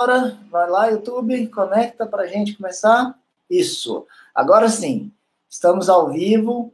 Agora, 0.00 0.38
vai 0.48 0.70
lá, 0.70 0.86
YouTube, 0.86 1.48
conecta 1.48 2.06
para 2.06 2.22
a 2.22 2.26
gente 2.28 2.56
começar. 2.56 3.18
Isso. 3.50 4.06
Agora 4.32 4.68
sim, 4.68 5.12
estamos 5.50 5.88
ao 5.88 6.08
vivo 6.12 6.72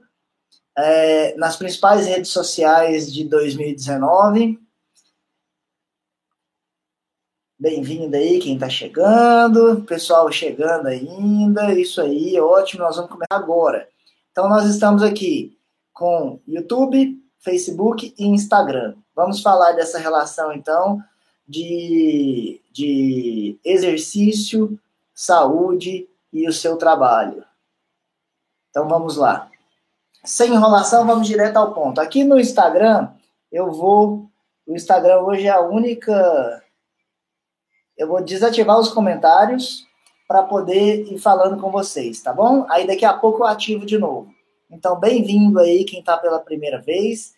é, 0.76 1.34
nas 1.36 1.56
principais 1.56 2.06
redes 2.06 2.30
sociais 2.30 3.10
de 3.10 3.24
2019. 3.24 4.60
Bem-vindo 7.58 8.14
aí, 8.14 8.38
quem 8.40 8.56
está 8.56 8.68
chegando, 8.68 9.82
pessoal 9.84 10.30
chegando 10.30 10.88
ainda, 10.88 11.72
isso 11.72 12.02
aí, 12.02 12.38
ótimo, 12.38 12.82
nós 12.82 12.96
vamos 12.96 13.10
começar 13.10 13.36
agora. 13.36 13.88
Então, 14.32 14.50
nós 14.50 14.66
estamos 14.66 15.02
aqui 15.02 15.56
com 15.94 16.38
YouTube, 16.46 17.18
Facebook 17.38 18.14
e 18.18 18.26
Instagram. 18.26 18.96
Vamos 19.16 19.40
falar 19.40 19.72
dessa 19.72 19.98
relação, 19.98 20.52
então, 20.52 21.02
de, 21.48 22.60
de 22.74 23.56
exercício, 23.64 24.76
saúde 25.14 26.08
e 26.32 26.48
o 26.48 26.52
seu 26.52 26.76
trabalho. 26.76 27.44
Então 28.68 28.88
vamos 28.88 29.16
lá. 29.16 29.48
Sem 30.24 30.52
enrolação, 30.52 31.06
vamos 31.06 31.28
direto 31.28 31.56
ao 31.56 31.72
ponto. 31.72 32.00
Aqui 32.00 32.24
no 32.24 32.40
Instagram, 32.40 33.10
eu 33.52 33.70
vou. 33.70 34.28
O 34.66 34.74
Instagram 34.74 35.20
hoje 35.20 35.46
é 35.46 35.50
a 35.50 35.60
única. 35.60 36.64
Eu 37.96 38.08
vou 38.08 38.20
desativar 38.20 38.80
os 38.80 38.88
comentários 38.88 39.86
para 40.26 40.42
poder 40.42 41.12
ir 41.12 41.18
falando 41.18 41.60
com 41.60 41.70
vocês, 41.70 42.20
tá 42.20 42.32
bom? 42.32 42.66
Aí 42.68 42.86
daqui 42.86 43.04
a 43.04 43.12
pouco 43.12 43.42
eu 43.42 43.46
ativo 43.46 43.86
de 43.86 43.98
novo. 43.98 44.34
Então, 44.68 44.98
bem-vindo 44.98 45.60
aí 45.60 45.84
quem 45.84 46.00
está 46.00 46.16
pela 46.16 46.40
primeira 46.40 46.80
vez. 46.80 47.34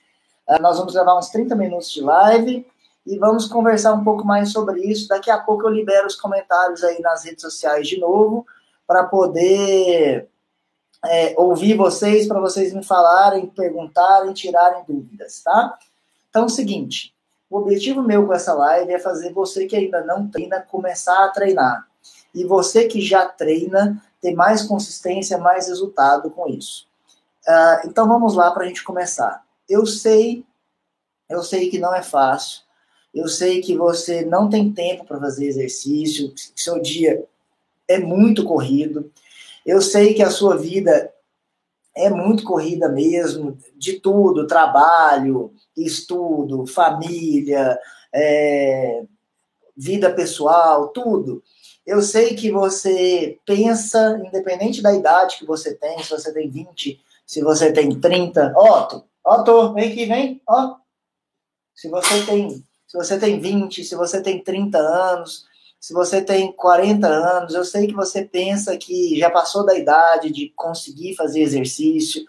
Uh, 0.48 0.62
nós 0.62 0.78
vamos 0.78 0.94
levar 0.94 1.18
uns 1.18 1.28
30 1.28 1.54
minutos 1.54 1.90
de 1.90 2.00
live 2.00 2.64
e 3.06 3.18
vamos 3.18 3.46
conversar 3.46 3.92
um 3.92 4.02
pouco 4.02 4.26
mais 4.26 4.50
sobre 4.50 4.80
isso. 4.80 5.08
Daqui 5.08 5.30
a 5.30 5.38
pouco 5.38 5.64
eu 5.64 5.70
libero 5.70 6.06
os 6.06 6.16
comentários 6.16 6.82
aí 6.82 7.00
nas 7.00 7.24
redes 7.24 7.42
sociais 7.42 7.86
de 7.86 8.00
novo, 8.00 8.44
para 8.86 9.04
poder 9.04 10.28
é, 11.04 11.34
ouvir 11.36 11.76
vocês, 11.76 12.26
para 12.26 12.40
vocês 12.40 12.74
me 12.74 12.84
falarem, 12.84 13.46
perguntarem, 13.46 14.32
tirarem 14.32 14.84
dúvidas, 14.86 15.40
tá? 15.42 15.78
Então, 16.28 16.42
é 16.42 16.46
o 16.46 16.50
seguinte, 16.50 17.14
o 17.48 17.58
objetivo 17.58 18.02
meu 18.02 18.26
com 18.26 18.34
essa 18.34 18.52
live 18.52 18.92
é 18.92 18.98
fazer 18.98 19.32
você 19.32 19.66
que 19.66 19.76
ainda 19.76 20.04
não 20.04 20.28
treina 20.28 20.60
começar 20.60 21.24
a 21.24 21.28
treinar. 21.28 21.86
E 22.34 22.44
você 22.44 22.86
que 22.86 23.00
já 23.00 23.24
treina 23.24 24.02
ter 24.20 24.34
mais 24.34 24.62
consistência, 24.62 25.38
mais 25.38 25.68
resultado 25.68 26.30
com 26.30 26.48
isso. 26.48 26.86
Uh, 27.46 27.86
então 27.86 28.08
vamos 28.08 28.34
lá 28.34 28.50
para 28.50 28.64
a 28.64 28.66
gente 28.66 28.82
começar. 28.82 29.44
Eu 29.68 29.86
sei, 29.86 30.44
eu 31.28 31.42
sei 31.42 31.70
que 31.70 31.78
não 31.78 31.94
é 31.94 32.02
fácil, 32.02 32.65
eu 33.16 33.28
sei 33.28 33.62
que 33.62 33.74
você 33.74 34.26
não 34.26 34.50
tem 34.50 34.70
tempo 34.70 35.06
para 35.06 35.18
fazer 35.18 35.46
exercício, 35.46 36.34
seu 36.54 36.82
dia 36.82 37.24
é 37.88 37.98
muito 37.98 38.44
corrido. 38.44 39.10
Eu 39.64 39.80
sei 39.80 40.12
que 40.12 40.22
a 40.22 40.30
sua 40.30 40.54
vida 40.54 41.10
é 41.94 42.10
muito 42.10 42.44
corrida 42.44 42.90
mesmo, 42.90 43.56
de 43.74 43.94
tudo, 44.00 44.46
trabalho, 44.46 45.50
estudo, 45.74 46.66
família, 46.66 47.80
é, 48.12 49.02
vida 49.74 50.12
pessoal, 50.12 50.88
tudo. 50.88 51.42
Eu 51.86 52.02
sei 52.02 52.34
que 52.34 52.50
você 52.50 53.38
pensa, 53.46 54.22
independente 54.26 54.82
da 54.82 54.94
idade 54.94 55.38
que 55.38 55.46
você 55.46 55.74
tem, 55.74 56.02
se 56.02 56.10
você 56.10 56.34
tem 56.34 56.50
20, 56.50 57.00
se 57.24 57.40
você 57.40 57.72
tem 57.72 57.98
30. 57.98 58.52
Otto, 58.54 59.04
Otto, 59.24 59.72
vem 59.72 59.90
aqui, 59.90 60.04
vem, 60.04 60.42
ó. 60.46 60.76
Se 61.74 61.88
você 61.88 62.22
tem 62.26 62.62
se 62.96 63.08
você 63.08 63.18
tem 63.18 63.38
20, 63.38 63.84
se 63.84 63.94
você 63.94 64.22
tem 64.22 64.42
30 64.42 64.78
anos, 64.78 65.44
se 65.78 65.92
você 65.92 66.22
tem 66.22 66.50
40 66.52 67.06
anos, 67.06 67.54
eu 67.54 67.64
sei 67.64 67.86
que 67.86 67.92
você 67.92 68.24
pensa 68.24 68.76
que 68.78 69.18
já 69.18 69.28
passou 69.28 69.66
da 69.66 69.76
idade 69.76 70.30
de 70.30 70.50
conseguir 70.56 71.14
fazer 71.14 71.42
exercício, 71.42 72.24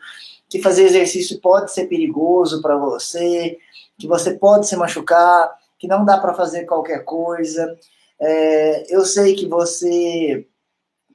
que 0.49 0.61
fazer 0.61 0.83
exercício 0.83 1.39
pode 1.39 1.71
ser 1.71 1.87
perigoso 1.87 2.61
para 2.61 2.75
você, 2.75 3.57
que 3.97 4.07
você 4.07 4.33
pode 4.33 4.67
se 4.67 4.75
machucar, 4.75 5.55
que 5.79 5.87
não 5.87 6.03
dá 6.03 6.17
para 6.17 6.33
fazer 6.33 6.65
qualquer 6.65 7.05
coisa. 7.05 7.77
É, 8.19 8.93
eu 8.93 9.05
sei 9.05 9.35
que 9.35 9.47
você 9.47 10.45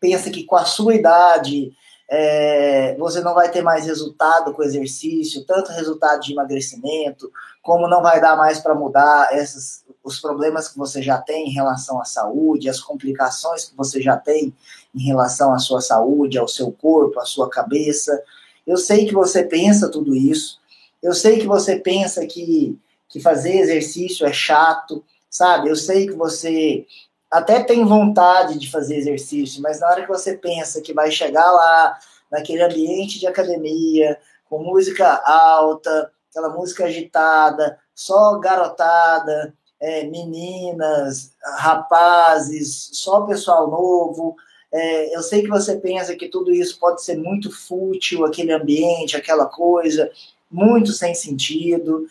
pensa 0.00 0.30
que 0.30 0.44
com 0.44 0.56
a 0.56 0.64
sua 0.64 0.94
idade 0.94 1.72
é, 2.14 2.94
você 2.98 3.22
não 3.22 3.34
vai 3.34 3.50
ter 3.50 3.62
mais 3.62 3.86
resultado 3.86 4.52
com 4.52 4.62
exercício, 4.62 5.46
tanto 5.46 5.72
resultado 5.72 6.20
de 6.20 6.32
emagrecimento, 6.32 7.32
como 7.62 7.88
não 7.88 8.02
vai 8.02 8.20
dar 8.20 8.36
mais 8.36 8.60
para 8.60 8.74
mudar 8.74 9.34
esses, 9.34 9.82
os 10.04 10.20
problemas 10.20 10.68
que 10.68 10.76
você 10.76 11.00
já 11.00 11.16
tem 11.16 11.48
em 11.48 11.52
relação 11.52 11.98
à 11.98 12.04
saúde, 12.04 12.68
as 12.68 12.80
complicações 12.80 13.64
que 13.64 13.74
você 13.74 13.98
já 13.98 14.14
tem 14.14 14.52
em 14.94 15.02
relação 15.04 15.54
à 15.54 15.58
sua 15.58 15.80
saúde, 15.80 16.36
ao 16.36 16.46
seu 16.46 16.70
corpo, 16.70 17.18
à 17.18 17.24
sua 17.24 17.48
cabeça. 17.48 18.22
Eu 18.66 18.76
sei 18.76 19.06
que 19.06 19.14
você 19.14 19.42
pensa 19.42 19.88
tudo 19.88 20.14
isso, 20.14 20.60
eu 21.02 21.14
sei 21.14 21.38
que 21.38 21.46
você 21.46 21.76
pensa 21.76 22.26
que, 22.26 22.78
que 23.08 23.20
fazer 23.20 23.56
exercício 23.56 24.26
é 24.26 24.32
chato, 24.34 25.02
sabe? 25.30 25.70
Eu 25.70 25.76
sei 25.76 26.06
que 26.06 26.12
você 26.12 26.84
até 27.32 27.64
tem 27.64 27.82
vontade 27.82 28.58
de 28.58 28.70
fazer 28.70 28.96
exercício, 28.96 29.62
mas 29.62 29.80
na 29.80 29.88
hora 29.88 30.02
que 30.02 30.08
você 30.08 30.36
pensa 30.36 30.82
que 30.82 30.92
vai 30.92 31.10
chegar 31.10 31.50
lá, 31.50 31.98
naquele 32.30 32.62
ambiente 32.62 33.18
de 33.18 33.26
academia, 33.26 34.18
com 34.48 34.62
música 34.62 35.22
alta, 35.24 36.12
aquela 36.30 36.50
música 36.50 36.84
agitada, 36.84 37.78
só 37.94 38.38
garotada, 38.38 39.54
é, 39.80 40.04
meninas, 40.04 41.32
rapazes, 41.56 42.90
só 42.92 43.22
pessoal 43.22 43.70
novo. 43.70 44.36
É, 44.70 45.16
eu 45.16 45.22
sei 45.22 45.40
que 45.40 45.48
você 45.48 45.76
pensa 45.76 46.14
que 46.14 46.28
tudo 46.28 46.52
isso 46.52 46.78
pode 46.78 47.02
ser 47.02 47.16
muito 47.16 47.50
fútil, 47.50 48.26
aquele 48.26 48.52
ambiente, 48.52 49.16
aquela 49.16 49.46
coisa, 49.46 50.10
muito 50.50 50.92
sem 50.92 51.14
sentido. 51.14 52.06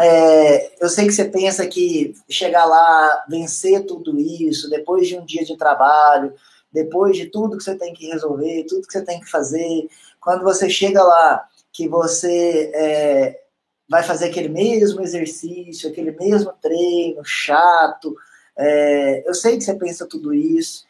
É, 0.00 0.72
eu 0.80 0.88
sei 0.88 1.06
que 1.06 1.12
você 1.12 1.24
pensa 1.26 1.66
que 1.66 2.14
chegar 2.28 2.64
lá, 2.64 3.24
vencer 3.28 3.84
tudo 3.84 4.18
isso, 4.18 4.70
depois 4.70 5.06
de 5.06 5.16
um 5.16 5.24
dia 5.24 5.44
de 5.44 5.56
trabalho, 5.56 6.32
depois 6.72 7.16
de 7.16 7.26
tudo 7.26 7.58
que 7.58 7.64
você 7.64 7.74
tem 7.74 7.92
que 7.92 8.06
resolver, 8.06 8.64
tudo 8.64 8.86
que 8.86 8.92
você 8.92 9.02
tem 9.02 9.20
que 9.20 9.30
fazer, 9.30 9.88
quando 10.20 10.42
você 10.42 10.70
chega 10.70 11.02
lá 11.02 11.44
que 11.72 11.88
você 11.88 12.70
é, 12.74 13.40
vai 13.88 14.02
fazer 14.02 14.26
aquele 14.26 14.48
mesmo 14.48 15.02
exercício, 15.02 15.90
aquele 15.90 16.12
mesmo 16.12 16.52
treino 16.60 17.24
chato. 17.24 18.14
É, 18.56 19.28
eu 19.28 19.34
sei 19.34 19.58
que 19.58 19.64
você 19.64 19.74
pensa 19.74 20.06
tudo 20.06 20.32
isso, 20.32 20.84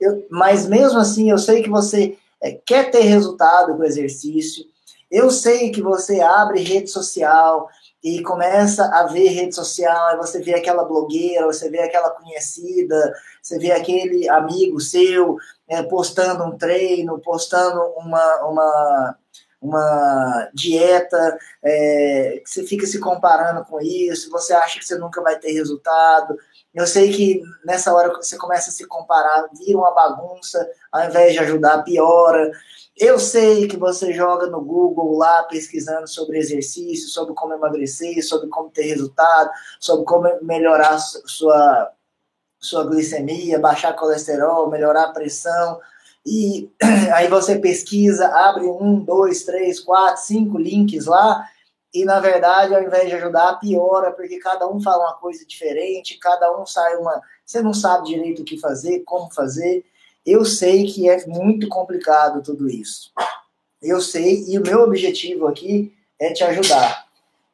eu, 0.00 0.26
mas 0.30 0.66
mesmo 0.66 0.98
assim 0.98 1.30
eu 1.30 1.38
sei 1.38 1.62
que 1.62 1.70
você 1.70 2.16
é, 2.42 2.52
quer 2.52 2.90
ter 2.90 3.02
resultado 3.02 3.74
com 3.74 3.82
o 3.82 3.84
exercício. 3.84 4.64
Eu 5.10 5.30
sei 5.30 5.70
que 5.70 5.80
você 5.80 6.20
abre 6.20 6.60
rede 6.60 6.90
social 6.90 7.68
e 8.06 8.22
começa 8.22 8.84
a 8.84 9.02
ver 9.02 9.30
rede 9.30 9.52
social, 9.52 10.16
você 10.16 10.40
vê 10.40 10.54
aquela 10.54 10.84
blogueira, 10.84 11.44
você 11.44 11.68
vê 11.68 11.80
aquela 11.80 12.10
conhecida, 12.10 13.12
você 13.42 13.58
vê 13.58 13.72
aquele 13.72 14.28
amigo 14.28 14.78
seu 14.78 15.36
é, 15.66 15.82
postando 15.82 16.44
um 16.44 16.56
treino, 16.56 17.18
postando 17.18 17.80
uma, 17.96 18.44
uma 18.44 19.16
uma 19.60 20.48
dieta, 20.54 21.36
é, 21.64 22.40
você 22.44 22.62
fica 22.62 22.86
se 22.86 23.00
comparando 23.00 23.64
com 23.64 23.80
isso, 23.80 24.30
você 24.30 24.52
acha 24.52 24.78
que 24.78 24.84
você 24.84 24.96
nunca 24.96 25.20
vai 25.20 25.36
ter 25.36 25.50
resultado. 25.50 26.36
Eu 26.72 26.86
sei 26.86 27.10
que 27.10 27.42
nessa 27.64 27.92
hora 27.92 28.14
você 28.14 28.36
começa 28.36 28.70
a 28.70 28.72
se 28.72 28.86
comparar, 28.86 29.48
vira 29.58 29.78
uma 29.78 29.92
bagunça, 29.92 30.64
ao 30.92 31.08
invés 31.08 31.32
de 31.32 31.40
ajudar, 31.40 31.82
piora. 31.82 32.52
Eu 32.96 33.18
sei 33.18 33.68
que 33.68 33.76
você 33.76 34.12
joga 34.14 34.46
no 34.46 34.62
Google 34.62 35.18
lá 35.18 35.42
pesquisando 35.42 36.08
sobre 36.08 36.38
exercício, 36.38 37.08
sobre 37.08 37.34
como 37.34 37.52
emagrecer, 37.52 38.26
sobre 38.26 38.48
como 38.48 38.70
ter 38.70 38.84
resultado, 38.84 39.50
sobre 39.78 40.06
como 40.06 40.26
melhorar 40.40 40.98
sua, 40.98 41.92
sua 42.58 42.84
glicemia, 42.84 43.58
baixar 43.58 43.92
colesterol, 43.92 44.70
melhorar 44.70 45.04
a 45.04 45.12
pressão. 45.12 45.78
E 46.24 46.70
aí 47.12 47.28
você 47.28 47.58
pesquisa, 47.58 48.28
abre 48.28 48.64
um, 48.64 48.98
dois, 49.00 49.44
três, 49.44 49.78
quatro, 49.78 50.22
cinco 50.22 50.56
links 50.56 51.04
lá, 51.04 51.46
e 51.92 52.04
na 52.04 52.18
verdade, 52.18 52.74
ao 52.74 52.82
invés 52.82 53.08
de 53.08 53.14
ajudar, 53.14 53.58
piora, 53.58 54.10
porque 54.12 54.38
cada 54.38 54.66
um 54.68 54.80
fala 54.80 55.04
uma 55.04 55.14
coisa 55.14 55.46
diferente, 55.46 56.18
cada 56.18 56.58
um 56.58 56.66
sai 56.66 56.96
uma. 56.96 57.22
Você 57.44 57.62
não 57.62 57.72
sabe 57.72 58.08
direito 58.08 58.42
o 58.42 58.44
que 58.44 58.58
fazer, 58.58 59.02
como 59.04 59.32
fazer. 59.32 59.84
Eu 60.26 60.44
sei 60.44 60.86
que 60.86 61.08
é 61.08 61.24
muito 61.26 61.68
complicado 61.68 62.42
tudo 62.42 62.68
isso. 62.68 63.12
Eu 63.80 64.00
sei, 64.00 64.44
e 64.48 64.58
o 64.58 64.62
meu 64.62 64.80
objetivo 64.80 65.46
aqui 65.46 65.94
é 66.18 66.32
te 66.32 66.42
ajudar. 66.42 67.06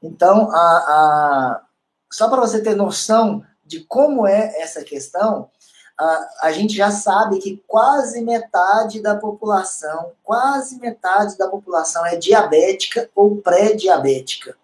Então, 0.03 0.51
a, 0.51 0.57
a... 0.57 1.63
só 2.11 2.31
para 2.31 2.41
você 2.41 2.63
ter 2.63 2.75
noção 2.75 3.45
de 3.65 3.81
como 3.81 4.27
é 4.27 4.59
essa 4.61 4.83
questão, 4.83 5.51
a, 5.99 6.29
a 6.43 6.53
gente 6.53 6.75
já 6.75 6.91
sabe 6.91 7.39
que 7.39 7.63
quase 7.67 8.23
metade 8.23 9.01
da 9.01 9.17
população, 9.17 10.13
quase 10.23 10.79
metade 10.79 11.37
da 11.37 11.49
população 11.49 12.05
é 12.07 12.17
diabética 12.17 13.11
ou 13.15 13.37
pré-diabética. 13.37 14.57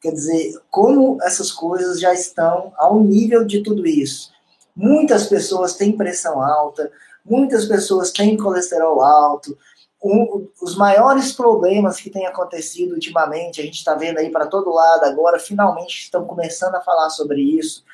Quer 0.00 0.12
dizer, 0.12 0.60
como 0.70 1.18
essas 1.22 1.50
coisas 1.50 1.98
já 1.98 2.12
estão 2.12 2.72
ao 2.76 3.00
nível 3.00 3.44
de 3.44 3.62
tudo 3.62 3.86
isso. 3.86 4.30
Muitas 4.76 5.26
pessoas 5.26 5.74
têm 5.74 5.96
pressão 5.96 6.40
alta, 6.40 6.92
muitas 7.28 7.66
pessoas 7.66 8.10
têm 8.10 8.36
colesterol 8.36 9.02
alto. 9.02 9.56
Um, 10.02 10.48
os 10.62 10.76
maiores 10.76 11.32
problemas 11.32 12.00
que 12.00 12.10
têm 12.10 12.26
acontecido 12.26 12.92
ultimamente, 12.92 13.60
a 13.60 13.64
gente 13.64 13.78
está 13.78 13.94
vendo 13.94 14.18
aí 14.18 14.30
para 14.30 14.46
todo 14.46 14.72
lado 14.72 15.04
agora, 15.04 15.40
finalmente 15.40 16.02
estão 16.02 16.24
começando 16.24 16.76
a 16.76 16.80
falar 16.80 17.10
sobre 17.10 17.40
isso. 17.40 17.84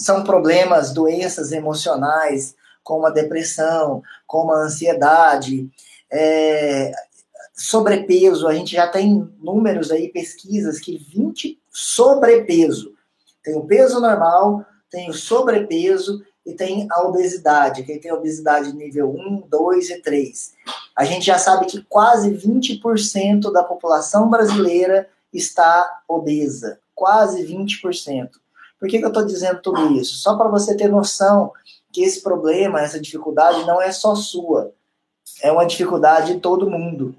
São 0.00 0.24
problemas, 0.24 0.92
doenças 0.92 1.52
emocionais, 1.52 2.54
como 2.82 3.06
a 3.06 3.10
depressão, 3.10 4.02
como 4.26 4.52
a 4.52 4.64
ansiedade, 4.64 5.70
é, 6.10 6.92
sobrepeso. 7.54 8.48
A 8.48 8.54
gente 8.54 8.72
já 8.72 8.88
tem 8.88 9.30
números 9.38 9.90
aí, 9.90 10.08
pesquisas, 10.08 10.80
que 10.80 10.96
20 10.96 11.60
sobrepeso. 11.70 12.92
Tem 13.42 13.54
o 13.54 13.66
peso 13.66 14.00
normal, 14.00 14.64
tem 14.90 15.10
o 15.10 15.14
sobrepeso 15.14 16.22
e 16.44 16.52
tem 16.52 16.86
a 16.90 17.02
obesidade. 17.02 17.84
Quem 17.84 17.98
tem 17.98 18.12
obesidade 18.12 18.72
nível 18.72 19.10
1, 19.10 19.44
2 19.48 19.90
e 19.90 20.02
3. 20.02 20.54
A 20.94 21.04
gente 21.04 21.26
já 21.26 21.38
sabe 21.38 21.66
que 21.66 21.82
quase 21.82 22.30
20% 22.30 23.52
da 23.52 23.62
população 23.62 24.28
brasileira 24.28 25.08
está 25.32 26.02
obesa. 26.06 26.80
Quase 26.94 27.46
20%. 27.46 28.30
Por 28.78 28.88
que, 28.88 28.98
que 28.98 29.04
eu 29.04 29.08
estou 29.08 29.24
dizendo 29.24 29.60
tudo 29.60 29.92
isso? 29.92 30.16
Só 30.16 30.36
para 30.36 30.48
você 30.48 30.76
ter 30.76 30.88
noção 30.88 31.52
que 31.92 32.02
esse 32.02 32.20
problema, 32.20 32.80
essa 32.80 33.00
dificuldade 33.00 33.64
não 33.64 33.80
é 33.80 33.92
só 33.92 34.14
sua. 34.14 34.72
É 35.42 35.52
uma 35.52 35.64
dificuldade 35.64 36.34
de 36.34 36.40
todo 36.40 36.68
mundo, 36.68 37.14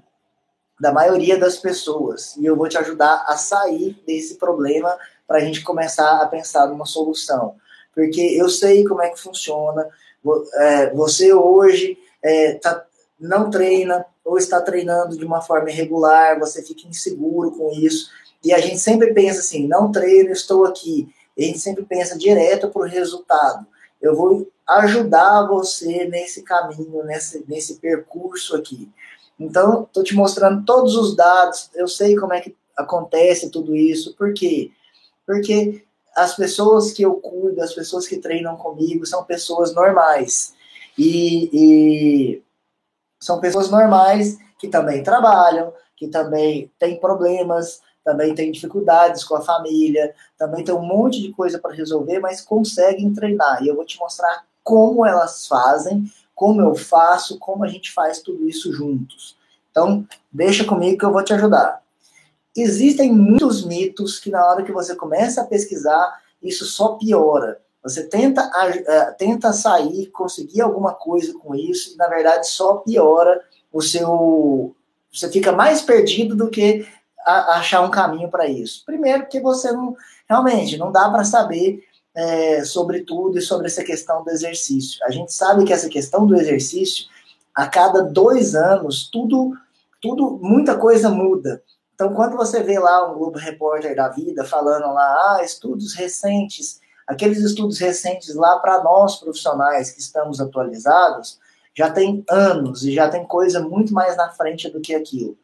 da 0.78 0.92
maioria 0.92 1.38
das 1.38 1.56
pessoas. 1.56 2.36
E 2.36 2.44
eu 2.44 2.56
vou 2.56 2.68
te 2.68 2.76
ajudar 2.76 3.24
a 3.26 3.36
sair 3.36 3.98
desse 4.06 4.34
problema 4.34 4.94
para 5.26 5.38
a 5.38 5.40
gente 5.40 5.62
começar 5.62 6.20
a 6.20 6.26
pensar 6.26 6.66
numa 6.66 6.84
solução 6.84 7.56
porque 7.94 8.20
eu 8.20 8.48
sei 8.48 8.84
como 8.84 9.02
é 9.02 9.10
que 9.10 9.20
funciona. 9.20 9.88
É, 10.54 10.90
você 10.90 11.32
hoje 11.32 11.98
é, 12.22 12.54
tá, 12.54 12.84
não 13.20 13.50
treina 13.50 14.04
ou 14.24 14.38
está 14.38 14.60
treinando 14.60 15.16
de 15.16 15.24
uma 15.24 15.42
forma 15.42 15.70
irregular, 15.70 16.38
você 16.38 16.62
fica 16.62 16.88
inseguro 16.88 17.52
com 17.52 17.70
isso. 17.72 18.10
E 18.42 18.52
a 18.52 18.58
gente 18.58 18.78
sempre 18.78 19.12
pensa 19.12 19.40
assim: 19.40 19.66
não 19.66 19.92
treino, 19.92 20.30
estou 20.30 20.64
aqui. 20.64 21.08
E 21.36 21.44
a 21.44 21.46
gente 21.46 21.58
sempre 21.58 21.84
pensa 21.84 22.18
direto 22.18 22.68
para 22.68 22.82
o 22.82 22.86
resultado. 22.86 23.66
Eu 24.00 24.14
vou 24.14 24.46
ajudar 24.66 25.46
você 25.46 26.06
nesse 26.06 26.42
caminho, 26.42 27.04
nesse, 27.04 27.44
nesse 27.48 27.76
percurso 27.76 28.56
aqui. 28.56 28.90
Então, 29.38 29.84
estou 29.84 30.02
te 30.02 30.14
mostrando 30.14 30.64
todos 30.64 30.94
os 30.96 31.16
dados, 31.16 31.70
eu 31.74 31.88
sei 31.88 32.14
como 32.14 32.32
é 32.32 32.40
que 32.40 32.54
acontece 32.76 33.50
tudo 33.50 33.74
isso. 33.74 34.14
Por 34.14 34.32
quê? 34.32 34.70
Porque 35.26 35.84
as 36.16 36.36
pessoas 36.36 36.92
que 36.92 37.02
eu 37.02 37.14
cuido, 37.14 37.62
as 37.62 37.74
pessoas 37.74 38.06
que 38.06 38.18
treinam 38.18 38.56
comigo, 38.56 39.04
são 39.04 39.24
pessoas 39.24 39.74
normais. 39.74 40.54
E, 40.96 41.50
e, 41.52 42.42
são 43.20 43.40
pessoas 43.40 43.70
normais 43.70 44.38
que 44.58 44.68
também 44.68 45.02
trabalham, 45.02 45.72
que 45.96 46.08
também 46.08 46.70
têm 46.78 47.00
problemas, 47.00 47.80
também 48.04 48.34
têm 48.34 48.52
dificuldades 48.52 49.24
com 49.24 49.34
a 49.34 49.40
família, 49.40 50.14
também 50.38 50.62
tem 50.62 50.74
um 50.74 50.86
monte 50.86 51.20
de 51.20 51.32
coisa 51.32 51.58
para 51.58 51.74
resolver, 51.74 52.20
mas 52.20 52.40
conseguem 52.40 53.12
treinar. 53.12 53.62
E 53.62 53.68
eu 53.68 53.74
vou 53.74 53.84
te 53.84 53.98
mostrar 53.98 54.44
como 54.62 55.04
elas 55.04 55.46
fazem, 55.46 56.04
como 56.34 56.60
eu 56.60 56.74
faço, 56.74 57.38
como 57.38 57.64
a 57.64 57.68
gente 57.68 57.92
faz 57.92 58.20
tudo 58.20 58.48
isso 58.48 58.72
juntos. 58.72 59.36
Então, 59.70 60.06
deixa 60.30 60.64
comigo 60.64 60.98
que 60.98 61.04
eu 61.04 61.12
vou 61.12 61.24
te 61.24 61.32
ajudar 61.32 61.83
existem 62.62 63.12
muitos 63.12 63.64
mitos 63.64 64.18
que 64.18 64.30
na 64.30 64.44
hora 64.46 64.62
que 64.62 64.72
você 64.72 64.94
começa 64.94 65.40
a 65.40 65.46
pesquisar, 65.46 66.20
isso 66.42 66.64
só 66.64 66.94
piora. 66.94 67.60
Você 67.82 68.04
tenta, 68.04 68.42
uh, 68.46 69.16
tenta 69.18 69.52
sair, 69.52 70.06
conseguir 70.06 70.62
alguma 70.62 70.94
coisa 70.94 71.34
com 71.38 71.54
isso, 71.54 71.92
e 71.92 71.96
na 71.96 72.08
verdade 72.08 72.48
só 72.48 72.76
piora 72.76 73.42
o 73.72 73.82
seu. 73.82 74.74
Você 75.12 75.30
fica 75.30 75.52
mais 75.52 75.82
perdido 75.82 76.34
do 76.34 76.48
que 76.48 76.86
a, 77.26 77.58
achar 77.58 77.82
um 77.82 77.90
caminho 77.90 78.30
para 78.30 78.46
isso. 78.46 78.82
Primeiro, 78.86 79.24
porque 79.24 79.40
você 79.40 79.70
não. 79.72 79.94
Realmente, 80.26 80.78
não 80.78 80.90
dá 80.90 81.10
para 81.10 81.24
saber 81.24 81.84
é, 82.14 82.64
sobre 82.64 83.02
tudo 83.02 83.38
e 83.38 83.42
sobre 83.42 83.66
essa 83.66 83.84
questão 83.84 84.24
do 84.24 84.30
exercício. 84.30 85.04
A 85.04 85.10
gente 85.10 85.32
sabe 85.32 85.64
que 85.64 85.72
essa 85.72 85.88
questão 85.88 86.26
do 86.26 86.34
exercício, 86.34 87.06
a 87.54 87.66
cada 87.66 88.02
dois 88.02 88.54
anos, 88.54 89.10
tudo, 89.12 89.52
tudo 90.00 90.38
muita 90.40 90.78
coisa 90.78 91.10
muda. 91.10 91.62
Então, 92.04 92.14
quando 92.14 92.36
você 92.36 92.62
vê 92.62 92.78
lá 92.78 93.10
um 93.10 93.14
Globo 93.14 93.38
Repórter 93.38 93.96
da 93.96 94.10
vida 94.10 94.44
falando 94.44 94.92
lá, 94.92 95.36
ah, 95.38 95.42
estudos 95.42 95.94
recentes, 95.94 96.78
aqueles 97.06 97.38
estudos 97.38 97.78
recentes 97.78 98.34
lá 98.34 98.58
para 98.58 98.84
nós 98.84 99.16
profissionais 99.16 99.90
que 99.90 100.00
estamos 100.00 100.38
atualizados, 100.38 101.38
já 101.74 101.90
tem 101.90 102.22
anos 102.28 102.84
e 102.84 102.92
já 102.92 103.08
tem 103.08 103.24
coisa 103.24 103.60
muito 103.60 103.94
mais 103.94 104.18
na 104.18 104.28
frente 104.28 104.68
do 104.68 104.82
que 104.82 104.94
aquilo. 104.94 105.34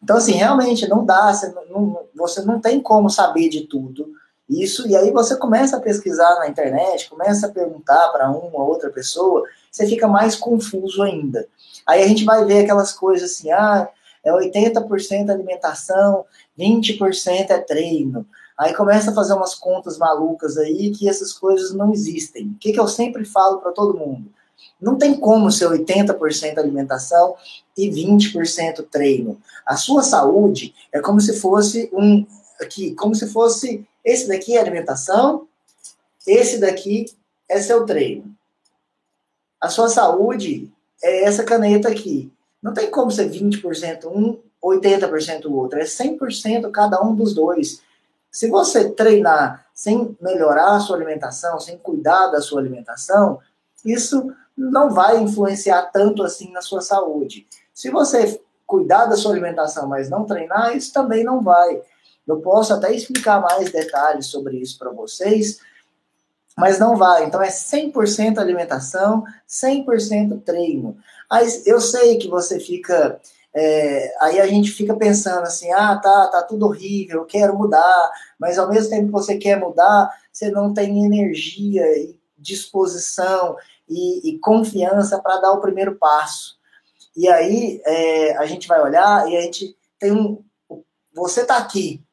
Então, 0.00 0.18
assim, 0.18 0.34
realmente 0.34 0.86
não 0.86 1.04
dá, 1.04 1.34
você 1.34 1.52
não, 1.68 2.04
você 2.14 2.42
não 2.42 2.60
tem 2.60 2.80
como 2.80 3.10
saber 3.10 3.48
de 3.48 3.62
tudo 3.62 4.14
isso, 4.48 4.86
e 4.86 4.94
aí 4.94 5.10
você 5.10 5.34
começa 5.36 5.78
a 5.78 5.80
pesquisar 5.80 6.36
na 6.36 6.48
internet, 6.48 7.10
começa 7.10 7.48
a 7.48 7.50
perguntar 7.50 8.10
para 8.10 8.30
uma 8.30 8.62
ou 8.62 8.68
outra 8.68 8.88
pessoa, 8.88 9.42
você 9.68 9.84
fica 9.84 10.06
mais 10.06 10.36
confuso 10.36 11.02
ainda. 11.02 11.48
Aí 11.84 12.04
a 12.04 12.06
gente 12.06 12.24
vai 12.24 12.44
ver 12.44 12.62
aquelas 12.62 12.92
coisas 12.92 13.32
assim, 13.32 13.50
ah, 13.50 13.88
é 14.26 14.32
80% 14.32 15.30
alimentação, 15.30 16.24
20% 16.58 17.50
é 17.50 17.58
treino. 17.58 18.26
Aí 18.58 18.74
começa 18.74 19.10
a 19.10 19.14
fazer 19.14 19.34
umas 19.34 19.54
contas 19.54 19.96
malucas 19.98 20.58
aí 20.58 20.90
que 20.90 21.08
essas 21.08 21.32
coisas 21.32 21.72
não 21.72 21.92
existem. 21.92 22.48
O 22.48 22.58
que, 22.58 22.72
que 22.72 22.80
eu 22.80 22.88
sempre 22.88 23.24
falo 23.24 23.58
para 23.58 23.70
todo 23.70 23.96
mundo? 23.96 24.28
Não 24.80 24.98
tem 24.98 25.14
como 25.14 25.52
ser 25.52 25.68
80% 25.68 26.58
alimentação 26.58 27.36
e 27.76 27.88
20% 27.88 28.86
treino. 28.90 29.40
A 29.64 29.76
sua 29.76 30.02
saúde 30.02 30.74
é 30.92 31.00
como 31.00 31.20
se 31.20 31.38
fosse 31.38 31.88
um 31.92 32.26
aqui, 32.60 32.94
como 32.94 33.14
se 33.14 33.28
fosse 33.28 33.86
esse 34.04 34.26
daqui 34.26 34.56
é 34.56 34.60
alimentação, 34.60 35.46
esse 36.26 36.58
daqui 36.58 37.06
é 37.48 37.60
seu 37.60 37.84
treino. 37.84 38.34
A 39.60 39.68
sua 39.68 39.88
saúde 39.88 40.70
é 41.02 41.24
essa 41.24 41.44
caneta 41.44 41.88
aqui. 41.88 42.30
Não 42.62 42.72
tem 42.72 42.90
como 42.90 43.10
ser 43.10 43.30
20% 43.30 44.06
um, 44.06 44.38
80% 44.62 45.44
o 45.46 45.54
outro. 45.54 45.78
É 45.78 45.84
100% 45.84 46.70
cada 46.70 47.02
um 47.02 47.14
dos 47.14 47.34
dois. 47.34 47.82
Se 48.30 48.48
você 48.48 48.90
treinar 48.90 49.66
sem 49.74 50.16
melhorar 50.20 50.76
a 50.76 50.80
sua 50.80 50.96
alimentação, 50.96 51.60
sem 51.60 51.78
cuidar 51.78 52.28
da 52.28 52.40
sua 52.40 52.60
alimentação, 52.60 53.38
isso 53.84 54.32
não 54.56 54.90
vai 54.90 55.18
influenciar 55.20 55.82
tanto 55.92 56.22
assim 56.22 56.50
na 56.50 56.62
sua 56.62 56.80
saúde. 56.80 57.46
Se 57.74 57.90
você 57.90 58.40
cuidar 58.66 59.06
da 59.06 59.16
sua 59.16 59.32
alimentação, 59.32 59.86
mas 59.86 60.08
não 60.08 60.24
treinar, 60.24 60.76
isso 60.76 60.92
também 60.92 61.22
não 61.22 61.42
vai. 61.42 61.80
Eu 62.26 62.40
posso 62.40 62.74
até 62.74 62.92
explicar 62.92 63.40
mais 63.40 63.70
detalhes 63.70 64.26
sobre 64.26 64.56
isso 64.56 64.78
para 64.78 64.90
vocês, 64.90 65.60
mas 66.56 66.78
não 66.78 66.96
vai. 66.96 67.24
Então 67.24 67.42
é 67.42 67.48
100% 67.48 68.38
alimentação, 68.38 69.24
100% 69.48 70.42
treino. 70.42 70.96
Mas 71.30 71.66
eu 71.66 71.80
sei 71.80 72.18
que 72.18 72.28
você 72.28 72.58
fica. 72.58 73.20
É, 73.54 74.14
aí 74.20 74.40
a 74.40 74.46
gente 74.46 74.70
fica 74.70 74.94
pensando 74.94 75.42
assim: 75.42 75.70
ah, 75.72 75.96
tá, 75.96 76.28
tá 76.28 76.42
tudo 76.42 76.66
horrível, 76.66 77.20
eu 77.20 77.24
quero 77.26 77.56
mudar, 77.56 78.10
mas 78.38 78.58
ao 78.58 78.68
mesmo 78.68 78.90
tempo 78.90 79.06
que 79.06 79.12
você 79.12 79.36
quer 79.36 79.58
mudar, 79.58 80.10
você 80.32 80.50
não 80.50 80.72
tem 80.72 81.04
energia 81.04 81.84
e 81.98 82.18
disposição 82.38 83.56
e, 83.88 84.30
e 84.30 84.38
confiança 84.38 85.18
para 85.20 85.40
dar 85.40 85.52
o 85.52 85.60
primeiro 85.60 85.96
passo. 85.96 86.56
E 87.16 87.28
aí 87.28 87.80
é, 87.84 88.36
a 88.36 88.44
gente 88.46 88.68
vai 88.68 88.80
olhar 88.80 89.28
e 89.28 89.36
a 89.36 89.40
gente 89.40 89.76
tem 89.98 90.12
um. 90.12 90.44
Você 91.14 91.46
tá 91.46 91.56
aqui, 91.56 92.04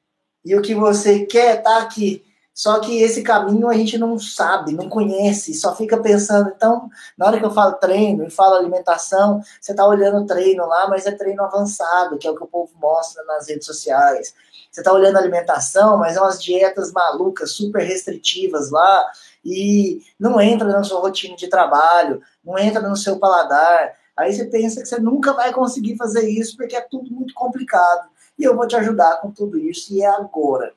e 0.45 0.55
o 0.55 0.61
que 0.61 0.73
você 0.75 1.25
quer 1.25 1.61
tá 1.61 1.79
aqui. 1.79 2.23
Só 2.53 2.79
que 2.79 3.01
esse 3.01 3.23
caminho 3.23 3.67
a 3.67 3.73
gente 3.73 3.97
não 3.97 4.19
sabe, 4.19 4.73
não 4.73 4.87
conhece, 4.87 5.55
só 5.55 5.75
fica 5.75 5.97
pensando. 5.97 6.51
Então, 6.55 6.87
na 7.17 7.25
hora 7.25 7.39
que 7.39 7.45
eu 7.45 7.51
falo 7.51 7.73
treino 7.73 8.25
e 8.25 8.29
falo 8.29 8.55
alimentação, 8.55 9.41
você 9.59 9.71
está 9.71 9.85
olhando 9.85 10.19
o 10.19 10.25
treino 10.25 10.65
lá, 10.67 10.87
mas 10.87 11.07
é 11.07 11.11
treino 11.11 11.43
avançado, 11.43 12.17
que 12.17 12.27
é 12.27 12.31
o 12.31 12.35
que 12.35 12.43
o 12.43 12.47
povo 12.47 12.71
mostra 12.79 13.23
nas 13.23 13.47
redes 13.47 13.65
sociais. 13.65 14.35
Você 14.71 14.81
está 14.81 14.93
olhando 14.93 15.17
alimentação, 15.17 15.97
mas 15.97 16.15
é 16.15 16.21
umas 16.21 16.41
dietas 16.41 16.91
malucas, 16.91 17.51
super 17.53 17.83
restritivas 17.83 18.69
lá, 18.69 19.03
e 19.43 20.01
não 20.19 20.39
entra 20.39 20.67
na 20.67 20.83
sua 20.83 20.99
rotina 20.99 21.35
de 21.35 21.47
trabalho, 21.47 22.21
não 22.43 22.57
entra 22.57 22.87
no 22.87 22.95
seu 22.95 23.17
paladar. 23.17 23.93
Aí 24.15 24.31
você 24.31 24.45
pensa 24.45 24.79
que 24.79 24.87
você 24.87 24.99
nunca 24.99 25.33
vai 25.33 25.51
conseguir 25.51 25.97
fazer 25.97 26.29
isso 26.29 26.55
porque 26.55 26.75
é 26.75 26.81
tudo 26.81 27.11
muito 27.11 27.33
complicado. 27.33 28.09
E 28.37 28.43
eu 28.43 28.55
vou 28.55 28.67
te 28.67 28.75
ajudar 28.75 29.21
com 29.21 29.31
tudo 29.31 29.57
isso, 29.57 29.93
e 29.93 30.03
é 30.03 30.07
agora. 30.07 30.73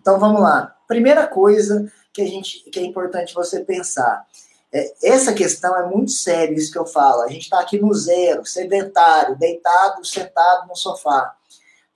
Então 0.00 0.18
vamos 0.18 0.40
lá. 0.40 0.76
Primeira 0.92 1.26
coisa 1.26 1.90
que 2.12 2.20
a 2.20 2.26
gente 2.26 2.68
que 2.70 2.78
é 2.78 2.82
importante 2.82 3.32
você 3.32 3.60
pensar. 3.60 4.26
É, 4.70 4.92
essa 5.02 5.32
questão 5.32 5.74
é 5.74 5.88
muito 5.88 6.10
séria, 6.10 6.54
isso 6.54 6.70
que 6.70 6.78
eu 6.78 6.84
falo. 6.84 7.22
A 7.22 7.28
gente 7.28 7.44
está 7.44 7.60
aqui 7.60 7.80
no 7.80 7.94
zero, 7.94 8.44
sedentário, 8.44 9.38
deitado, 9.38 10.04
sentado 10.04 10.68
no 10.68 10.76
sofá. 10.76 11.34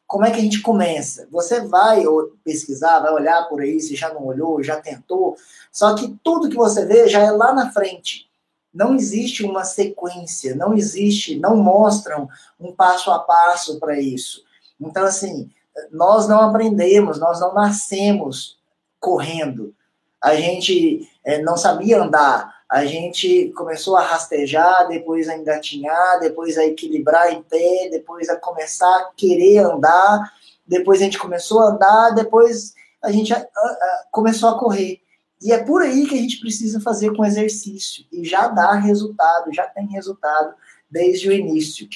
como 0.07 0.25
é 0.25 0.31
que 0.31 0.39
a 0.39 0.43
gente 0.43 0.63
começa? 0.63 1.29
Você 1.31 1.61
vai 1.61 2.05
pesquisar, 2.43 3.01
vai 3.01 3.13
olhar 3.13 3.47
por 3.51 3.61
aí, 3.61 3.79
se 3.81 3.95
já 3.95 4.15
não 4.15 4.25
olhou, 4.25 4.63
já 4.63 4.81
tentou, 4.81 5.37
só 5.71 5.95
que 5.95 6.19
tudo 6.25 6.49
que 6.49 6.57
você 6.57 6.87
vê 6.87 7.07
já 7.07 7.21
é 7.21 7.31
lá 7.31 7.53
na 7.53 7.71
frente. 7.71 8.27
Não 8.73 8.95
existe 8.95 9.45
uma 9.45 9.65
sequência, 9.65 10.55
não 10.55 10.73
existe, 10.73 11.39
não 11.39 11.55
mostram 11.55 12.31
um 12.59 12.73
passo 12.73 13.11
a 13.11 13.19
passo 13.19 13.79
para 13.79 14.01
isso. 14.01 14.43
Então, 14.81 15.05
assim, 15.05 15.51
nós 15.91 16.27
não 16.27 16.41
aprendemos, 16.41 17.19
nós 17.19 17.41
não 17.41 17.53
nascemos 17.53 18.57
correndo. 19.01 19.75
A 20.23 20.35
gente 20.35 21.09
é, 21.25 21.41
não 21.43 21.57
sabia 21.57 22.03
andar, 22.03 22.57
a 22.69 22.85
gente 22.85 23.53
começou 23.57 23.97
a 23.97 24.03
rastejar, 24.03 24.89
depois 24.89 25.29
a 25.29 25.37
engatinhar, 25.37 26.19
depois 26.21 26.59
a 26.59 26.65
equilibrar 26.65 27.33
em 27.33 27.43
pé, 27.43 27.89
depois 27.91 28.29
a 28.29 28.37
começar 28.37 28.97
a 28.97 29.11
querer 29.17 29.59
andar, 29.59 30.33
depois 30.67 31.01
a 31.01 31.05
gente 31.05 31.19
começou 31.19 31.61
a 31.61 31.71
andar, 31.71 32.11
depois 32.11 32.75
a 33.03 33.13
gente 33.13 33.33
a, 33.33 33.39
a, 33.39 34.05
começou 34.11 34.49
a 34.49 34.59
correr. 34.59 35.01
E 35.41 35.53
é 35.53 35.63
por 35.63 35.83
aí 35.83 36.07
que 36.07 36.15
a 36.15 36.21
gente 36.21 36.41
precisa 36.41 36.81
fazer 36.81 37.15
com 37.15 37.25
exercício. 37.25 38.05
E 38.11 38.25
já 38.25 38.49
dá 38.49 38.73
resultado, 38.75 39.55
já 39.55 39.67
tem 39.69 39.87
resultado 39.87 40.55
desde 40.91 41.29
o 41.29 41.33
início. 41.33 41.87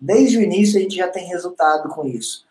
Desde 0.00 0.38
o 0.38 0.42
início 0.42 0.78
a 0.78 0.82
gente 0.82 0.96
já 0.96 1.08
tem 1.08 1.26
resultado 1.26 1.88
com 1.88 2.06
isso. 2.06 2.46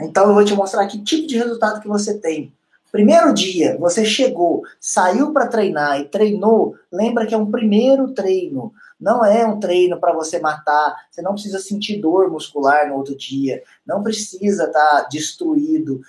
Então 0.00 0.28
eu 0.28 0.34
vou 0.34 0.44
te 0.44 0.54
mostrar 0.54 0.86
que 0.86 1.02
tipo 1.02 1.28
de 1.28 1.38
resultado 1.38 1.80
que 1.80 1.88
você 1.88 2.18
tem. 2.18 2.52
Primeiro 2.90 3.32
dia, 3.32 3.76
você 3.78 4.04
chegou, 4.04 4.62
saiu 4.80 5.32
para 5.32 5.46
treinar 5.46 6.00
e 6.00 6.08
treinou, 6.08 6.74
lembra 6.90 7.24
que 7.26 7.34
é 7.34 7.38
um 7.38 7.50
primeiro 7.50 8.12
treino. 8.12 8.72
Não 9.00 9.24
é 9.24 9.46
um 9.46 9.58
treino 9.58 9.98
para 9.98 10.12
você 10.12 10.40
matar, 10.40 10.94
você 11.10 11.22
não 11.22 11.32
precisa 11.32 11.58
sentir 11.58 12.00
dor 12.00 12.30
muscular 12.30 12.88
no 12.88 12.96
outro 12.96 13.16
dia, 13.16 13.62
não 13.86 14.02
precisa 14.02 14.64
estar 14.64 15.02
tá 15.02 15.08
destruído, 15.10 16.00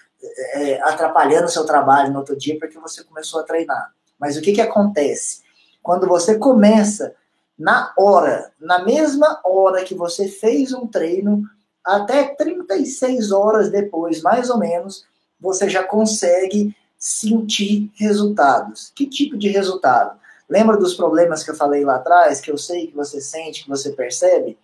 é, 0.53 0.81
atrapalhando 0.81 1.45
o 1.45 1.49
seu 1.49 1.65
trabalho 1.65 2.11
no 2.11 2.19
outro 2.19 2.35
dia 2.35 2.57
porque 2.59 2.77
você 2.79 3.03
começou 3.03 3.39
a 3.39 3.43
treinar. 3.43 3.91
Mas 4.19 4.35
o 4.35 4.41
que, 4.41 4.51
que 4.51 4.61
acontece? 4.61 5.41
Quando 5.81 6.07
você 6.07 6.37
começa 6.37 7.13
na 7.57 7.93
hora, 7.97 8.51
na 8.59 8.83
mesma 8.83 9.39
hora 9.45 9.83
que 9.83 9.95
você 9.95 10.27
fez 10.27 10.73
um 10.73 10.87
treino, 10.87 11.43
até 11.83 12.35
36 12.35 13.31
horas 13.31 13.69
depois, 13.69 14.21
mais 14.21 14.49
ou 14.49 14.57
menos, 14.57 15.05
você 15.41 15.67
já 15.67 15.83
consegue 15.83 16.75
sentir 16.97 17.91
resultados. 17.95 18.91
Que 18.95 19.07
tipo 19.07 19.37
de 19.37 19.49
resultado? 19.49 20.19
Lembra 20.47 20.77
dos 20.77 20.93
problemas 20.93 21.43
que 21.43 21.49
eu 21.49 21.55
falei 21.55 21.83
lá 21.83 21.95
atrás, 21.95 22.39
que 22.39 22.51
eu 22.51 22.57
sei 22.57 22.87
que 22.87 22.95
você 22.95 23.19
sente, 23.19 23.63
que 23.63 23.69
você 23.69 23.91
percebe? 23.91 24.57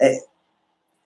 É, 0.00 0.24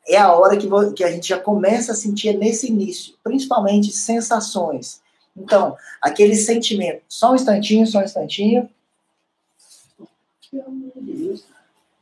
é 0.06 0.16
a 0.18 0.32
hora 0.32 0.56
que, 0.56 0.68
que 0.94 1.02
a 1.02 1.10
gente 1.10 1.28
já 1.28 1.40
começa 1.40 1.92
a 1.92 1.94
sentir 1.94 2.36
nesse 2.36 2.68
início, 2.68 3.14
principalmente 3.24 3.90
sensações. 3.90 5.00
Então, 5.36 5.76
aquele 6.00 6.34
sentimento. 6.34 7.02
Só 7.08 7.32
um 7.32 7.34
instantinho, 7.34 7.86
só 7.86 7.98
um 7.98 8.04
instantinho. 8.04 8.68
Pelo 10.50 10.66
amor 10.66 10.92
de 10.96 11.12
Deus. 11.12 11.44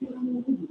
Pelo 0.00 0.16
amor 0.16 0.42
de 0.46 0.52
Deus. 0.52 0.66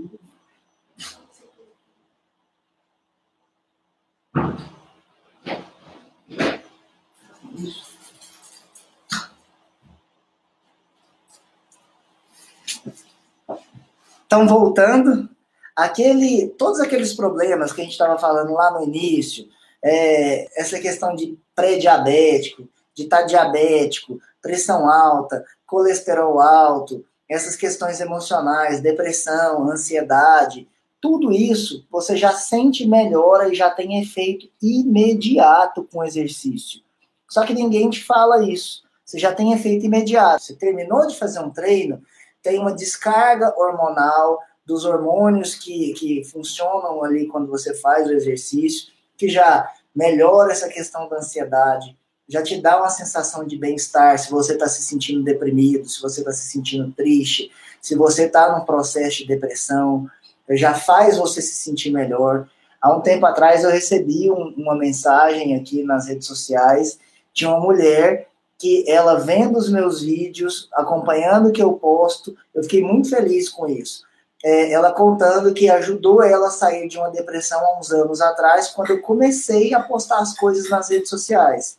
Então, 14.26 14.48
voltando, 14.48 15.30
aquele, 15.76 16.50
todos 16.58 16.80
aqueles 16.80 17.14
problemas 17.14 17.72
que 17.72 17.82
a 17.82 17.84
gente 17.84 17.94
estava 17.94 18.18
falando 18.18 18.54
lá 18.54 18.72
no 18.72 18.84
início, 18.84 19.48
é, 19.84 20.60
essa 20.60 20.80
questão 20.80 21.16
de 21.16 21.38
pré-diabético, 21.56 22.68
de 22.94 23.04
estar 23.04 23.22
tá 23.22 23.24
diabético, 23.24 24.20
pressão 24.42 24.90
alta, 24.90 25.46
colesterol 25.66 26.40
alto, 26.40 27.06
essas 27.30 27.56
questões 27.56 28.00
emocionais, 28.00 28.82
depressão, 28.82 29.70
ansiedade, 29.70 30.68
tudo 31.02 31.32
isso 31.32 31.86
você 31.90 32.18
já 32.18 32.32
sente 32.32 32.88
melhora 32.88 33.50
e 33.50 33.56
já 33.56 33.70
tem 33.70 34.02
efeito 34.02 34.50
imediato 34.62 35.84
com 35.84 36.00
o 36.00 36.04
exercício. 36.04 36.82
Só 37.30 37.46
que 37.46 37.54
ninguém 37.54 37.90
te 37.90 38.04
fala 38.04 38.44
isso. 38.44 38.84
Você 39.04 39.20
já 39.20 39.34
tem 39.34 39.54
efeito 39.54 39.86
imediato. 39.86 40.44
Você 40.44 40.56
terminou 40.56 41.06
de 41.08 41.18
fazer 41.18 41.40
um 41.40 41.52
treino, 41.52 42.02
tem 42.42 42.60
uma 42.60 42.74
descarga 42.74 43.54
hormonal 43.58 44.40
dos 44.66 44.84
hormônios 44.84 45.54
que, 45.56 45.94
que 45.94 46.24
funcionam 46.24 47.04
ali 47.04 47.28
quando 47.28 47.48
você 47.48 47.74
faz 47.76 48.08
o 48.08 48.14
exercício, 48.14 48.92
que 49.16 49.30
já 49.30 49.72
melhora 49.96 50.52
essa 50.52 50.68
questão 50.68 51.08
da 51.08 51.18
ansiedade, 51.18 51.96
já 52.28 52.42
te 52.42 52.60
dá 52.60 52.78
uma 52.78 52.90
sensação 52.90 53.46
de 53.46 53.58
bem-estar 53.58 54.18
se 54.18 54.32
você 54.32 54.54
está 54.54 54.68
se 54.68 54.82
sentindo 54.82 55.24
deprimido, 55.24 55.88
se 55.88 56.02
você 56.02 56.22
está 56.22 56.32
se 56.32 56.48
sentindo 56.50 56.92
triste, 56.92 57.52
se 57.80 57.96
você 57.96 58.26
está 58.26 58.58
num 58.58 58.66
processo 58.66 59.18
de 59.18 59.28
depressão, 59.28 60.10
já 60.50 60.74
faz 60.74 61.18
você 61.18 61.42
se 61.42 61.56
sentir 61.56 61.92
melhor. 61.92 62.50
Há 62.82 62.96
um 62.96 63.02
tempo 63.02 63.26
atrás 63.28 63.64
eu 63.64 63.70
recebi 63.70 64.30
um, 64.32 64.54
uma 64.58 64.76
mensagem 64.76 65.56
aqui 65.56 65.84
nas 65.84 66.08
redes 66.08 66.28
sociais 66.28 67.00
de 67.36 67.46
uma 67.46 67.60
mulher 67.60 68.30
que 68.58 68.90
ela 68.90 69.20
vendo 69.20 69.58
os 69.58 69.70
meus 69.70 70.02
vídeos, 70.02 70.70
acompanhando 70.74 71.50
o 71.50 71.52
que 71.52 71.62
eu 71.62 71.74
posto, 71.74 72.36
eu 72.54 72.64
fiquei 72.64 72.82
muito 72.82 73.10
feliz 73.10 73.50
com 73.50 73.68
isso. 73.68 74.04
É, 74.44 74.72
ela 74.72 74.94
contando 74.94 75.54
que 75.54 75.70
ajudou 75.70 76.24
ela 76.24 76.48
a 76.48 76.52
sair 76.52 76.88
de 76.88 76.98
uma 76.98 77.10
depressão 77.10 77.60
há 77.60 77.78
uns 77.78 77.92
anos 77.92 78.22
atrás, 78.22 78.70
quando 78.70 78.92
eu 78.92 79.02
comecei 79.02 79.74
a 79.74 79.82
postar 79.82 80.20
as 80.20 80.38
coisas 80.38 80.70
nas 80.70 80.90
redes 80.90 81.10
sociais. 81.10 81.78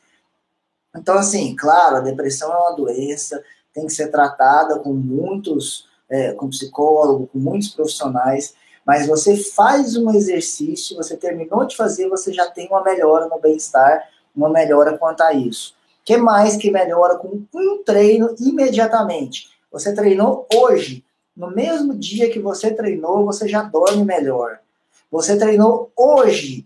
Então, 0.95 1.17
assim, 1.17 1.57
claro, 1.57 1.97
a 1.97 2.01
depressão 2.01 2.53
é 2.53 2.57
uma 2.57 2.77
doença, 2.77 3.43
tem 3.73 3.87
que 3.87 3.93
ser 3.93 4.09
tratada 4.09 4.79
com 4.79 4.93
muitos, 4.93 5.87
é, 6.09 6.33
com 6.33 6.51
psicólogo, 6.51 7.29
com 7.29 7.39
muitos 7.39 7.69
profissionais, 7.69 8.55
mas 8.85 9.07
você 9.07 9.37
faz 9.37 9.97
um 9.97 10.15
exercício, 10.15 10.97
você 10.97 11.17
terminou 11.17 11.65
de 11.65 11.77
fazer, 11.77 12.09
você 12.09 12.33
já 12.33 12.51
tem 12.51 12.69
uma 12.69 12.83
melhora 12.83 13.27
no 13.29 13.41
bem-estar, 13.41 14.09
uma 14.37 14.49
melhora 14.49 14.99
quanto 14.99 15.23
a 15.23 15.33
isso 15.33 15.77
que 16.07 16.17
mais 16.17 16.57
que 16.57 16.71
melhora 16.71 17.19
com 17.19 17.45
um 17.53 17.83
treino 17.83 18.33
imediatamente? 18.39 19.49
Você 19.73 19.93
treinou 19.93 20.47
hoje, 20.55 21.05
no 21.37 21.51
mesmo 21.51 21.93
dia 21.99 22.31
que 22.31 22.39
você 22.39 22.71
treinou, 22.71 23.27
você 23.27 23.49
já 23.49 23.63
dorme 23.63 24.05
melhor. 24.05 24.61
Você 25.11 25.37
treinou 25.37 25.91
hoje, 25.97 26.65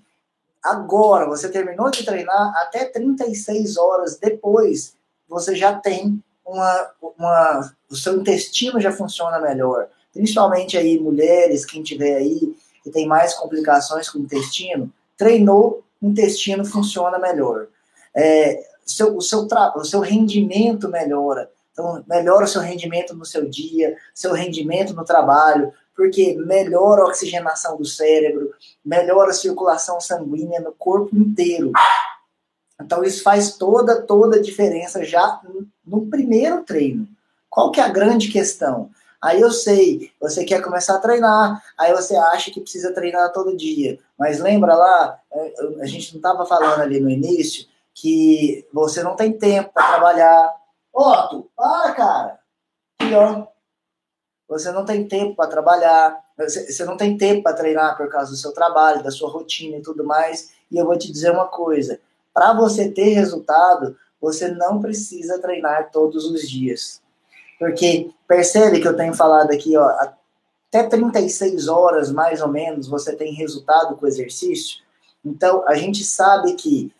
agora, 0.62 1.26
você 1.26 1.48
terminou 1.48 1.90
de 1.90 2.04
treinar, 2.04 2.52
até 2.58 2.84
36 2.84 3.78
horas 3.78 4.18
depois, 4.18 4.94
você 5.26 5.56
já 5.56 5.72
tem 5.74 6.22
uma, 6.44 6.90
uma. 7.00 7.72
O 7.90 7.96
seu 7.96 8.20
intestino 8.20 8.78
já 8.78 8.92
funciona 8.92 9.40
melhor. 9.40 9.88
Principalmente 10.12 10.76
aí, 10.76 11.00
mulheres, 11.00 11.64
quem 11.64 11.82
tiver 11.82 12.16
aí, 12.16 12.54
que 12.84 12.90
tem 12.90 13.06
mais 13.06 13.32
complicações 13.32 14.10
com 14.10 14.18
o 14.18 14.22
intestino, 14.22 14.92
treinou, 15.16 15.82
o 15.89 15.89
intestino 16.02 16.64
funciona 16.64 17.18
melhor. 17.18 17.66
É, 18.14 18.62
seu, 18.84 19.16
o, 19.16 19.20
seu 19.20 19.46
o 19.76 19.84
seu 19.84 20.00
rendimento 20.00 20.88
melhora. 20.88 21.50
Então, 21.72 22.04
melhora 22.06 22.44
o 22.44 22.48
seu 22.48 22.60
rendimento 22.60 23.14
no 23.14 23.24
seu 23.24 23.48
dia, 23.48 23.96
seu 24.14 24.32
rendimento 24.32 24.92
no 24.94 25.04
trabalho, 25.04 25.72
porque 25.94 26.34
melhora 26.34 27.02
a 27.02 27.06
oxigenação 27.06 27.76
do 27.76 27.84
cérebro, 27.84 28.52
melhora 28.84 29.30
a 29.30 29.34
circulação 29.34 30.00
sanguínea 30.00 30.60
no 30.60 30.72
corpo 30.72 31.16
inteiro. 31.16 31.72
Então, 32.80 33.04
isso 33.04 33.22
faz 33.22 33.56
toda, 33.56 34.02
toda 34.02 34.36
a 34.36 34.42
diferença 34.42 35.04
já 35.04 35.40
no 35.84 36.06
primeiro 36.06 36.64
treino. 36.64 37.06
Qual 37.48 37.70
que 37.70 37.80
é 37.80 37.84
a 37.84 37.88
grande 37.88 38.28
questão? 38.28 38.90
Aí 39.20 39.40
eu 39.40 39.50
sei, 39.50 40.10
você 40.18 40.44
quer 40.44 40.62
começar 40.62 40.94
a 40.94 41.00
treinar, 41.00 41.62
aí 41.76 41.92
você 41.92 42.16
acha 42.16 42.50
que 42.50 42.60
precisa 42.60 42.94
treinar 42.94 43.32
todo 43.32 43.56
dia. 43.56 43.98
Mas 44.18 44.40
lembra 44.40 44.74
lá, 44.74 45.20
é, 45.30 45.54
a 45.82 45.86
gente 45.86 46.12
não 46.12 46.18
estava 46.18 46.46
falando 46.46 46.80
ali 46.80 46.98
no 47.00 47.10
início, 47.10 47.66
que 47.94 48.66
você 48.72 49.02
não 49.02 49.14
tem 49.14 49.32
tempo 49.32 49.72
para 49.74 49.88
trabalhar. 49.88 50.56
Otto, 50.92 51.50
para, 51.54 51.92
cara. 51.92 52.40
Ó. 53.14 53.46
Você 54.48 54.72
não 54.72 54.84
tem 54.84 55.06
tempo 55.06 55.36
para 55.36 55.48
trabalhar, 55.48 56.18
você 56.36 56.84
não 56.84 56.96
tem 56.96 57.16
tempo 57.16 57.42
para 57.42 57.56
treinar 57.56 57.96
por 57.96 58.08
causa 58.08 58.30
do 58.30 58.36
seu 58.36 58.52
trabalho, 58.52 59.02
da 59.02 59.10
sua 59.10 59.30
rotina 59.30 59.76
e 59.76 59.82
tudo 59.82 60.02
mais. 60.02 60.52
E 60.70 60.78
eu 60.78 60.86
vou 60.86 60.98
te 60.98 61.12
dizer 61.12 61.30
uma 61.30 61.46
coisa: 61.46 62.00
para 62.32 62.52
você 62.54 62.90
ter 62.90 63.10
resultado, 63.10 63.96
você 64.20 64.48
não 64.48 64.80
precisa 64.80 65.38
treinar 65.38 65.90
todos 65.92 66.24
os 66.24 66.48
dias. 66.48 66.99
Porque 67.60 68.10
percebe 68.26 68.80
que 68.80 68.88
eu 68.88 68.96
tenho 68.96 69.12
falado 69.12 69.50
aqui, 69.50 69.76
ó, 69.76 69.86
até 69.86 70.82
36 70.82 71.68
horas 71.68 72.10
mais 72.10 72.40
ou 72.40 72.48
menos 72.48 72.88
você 72.88 73.14
tem 73.14 73.34
resultado 73.34 73.96
com 73.96 74.06
o 74.06 74.08
exercício. 74.08 74.78
Então, 75.22 75.62
a 75.68 75.74
gente 75.74 76.02
sabe 76.02 76.54
que 76.54 76.90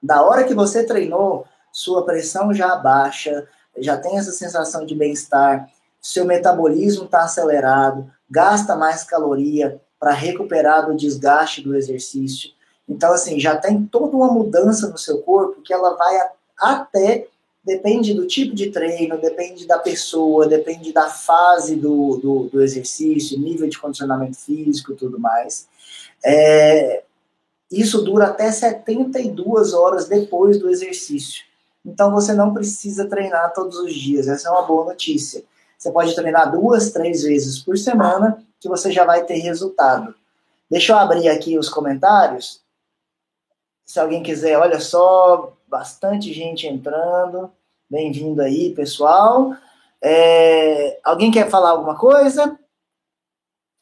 da 0.00 0.22
hora 0.22 0.44
que 0.44 0.54
você 0.54 0.84
treinou, 0.84 1.44
sua 1.72 2.04
pressão 2.04 2.54
já 2.54 2.76
baixa, 2.76 3.48
já 3.78 3.96
tem 3.96 4.16
essa 4.16 4.30
sensação 4.30 4.86
de 4.86 4.94
bem-estar, 4.94 5.68
seu 6.00 6.24
metabolismo 6.24 7.06
está 7.06 7.24
acelerado, 7.24 8.08
gasta 8.30 8.76
mais 8.76 9.02
caloria 9.02 9.82
para 9.98 10.12
recuperar 10.12 10.86
do 10.86 10.96
desgaste 10.96 11.62
do 11.62 11.74
exercício. 11.74 12.50
Então, 12.88 13.12
assim, 13.12 13.40
já 13.40 13.56
tem 13.56 13.84
toda 13.84 14.16
uma 14.16 14.32
mudança 14.32 14.88
no 14.88 14.96
seu 14.96 15.20
corpo 15.22 15.60
que 15.62 15.72
ela 15.72 15.96
vai 15.96 16.30
até, 16.56 17.26
depende 17.64 18.14
do 18.14 18.26
tipo 18.26 18.54
de 18.54 18.70
treino, 18.70 19.20
depende 19.20 19.66
da 19.66 19.78
pessoa, 19.78 20.48
depende 20.48 20.92
da 20.92 21.08
fase 21.08 21.76
do, 21.76 22.16
do, 22.16 22.44
do 22.44 22.62
exercício, 22.62 23.38
nível 23.38 23.68
de 23.68 23.78
condicionamento 23.78 24.38
físico 24.38 24.94
tudo 24.94 25.18
mais. 25.18 25.68
É, 26.24 27.02
isso 27.70 28.02
dura 28.02 28.26
até 28.26 28.50
72 28.50 29.74
horas 29.74 30.08
depois 30.08 30.58
do 30.58 30.68
exercício. 30.68 31.44
Então 31.84 32.10
você 32.10 32.32
não 32.32 32.52
precisa 32.52 33.08
treinar 33.08 33.52
todos 33.52 33.78
os 33.78 33.94
dias. 33.94 34.28
Essa 34.28 34.48
é 34.48 34.50
uma 34.50 34.62
boa 34.62 34.84
notícia. 34.86 35.44
Você 35.78 35.90
pode 35.90 36.14
treinar 36.14 36.50
duas, 36.50 36.90
três 36.90 37.22
vezes 37.22 37.58
por 37.58 37.78
semana, 37.78 38.44
que 38.58 38.68
você 38.68 38.92
já 38.92 39.04
vai 39.04 39.24
ter 39.24 39.36
resultado. 39.36 40.14
Deixa 40.70 40.92
eu 40.92 40.98
abrir 40.98 41.28
aqui 41.28 41.58
os 41.58 41.68
comentários. 41.68 42.60
Se 43.86 43.98
alguém 43.98 44.22
quiser, 44.22 44.58
olha 44.58 44.78
só, 44.78 45.56
bastante 45.70 46.32
gente 46.32 46.66
entrando. 46.66 47.52
Bem-vindo 47.88 48.42
aí, 48.42 48.74
pessoal. 48.74 49.54
É, 50.02 50.98
alguém 51.04 51.30
quer 51.30 51.48
falar 51.48 51.70
alguma 51.70 51.96
coisa? 51.96 52.58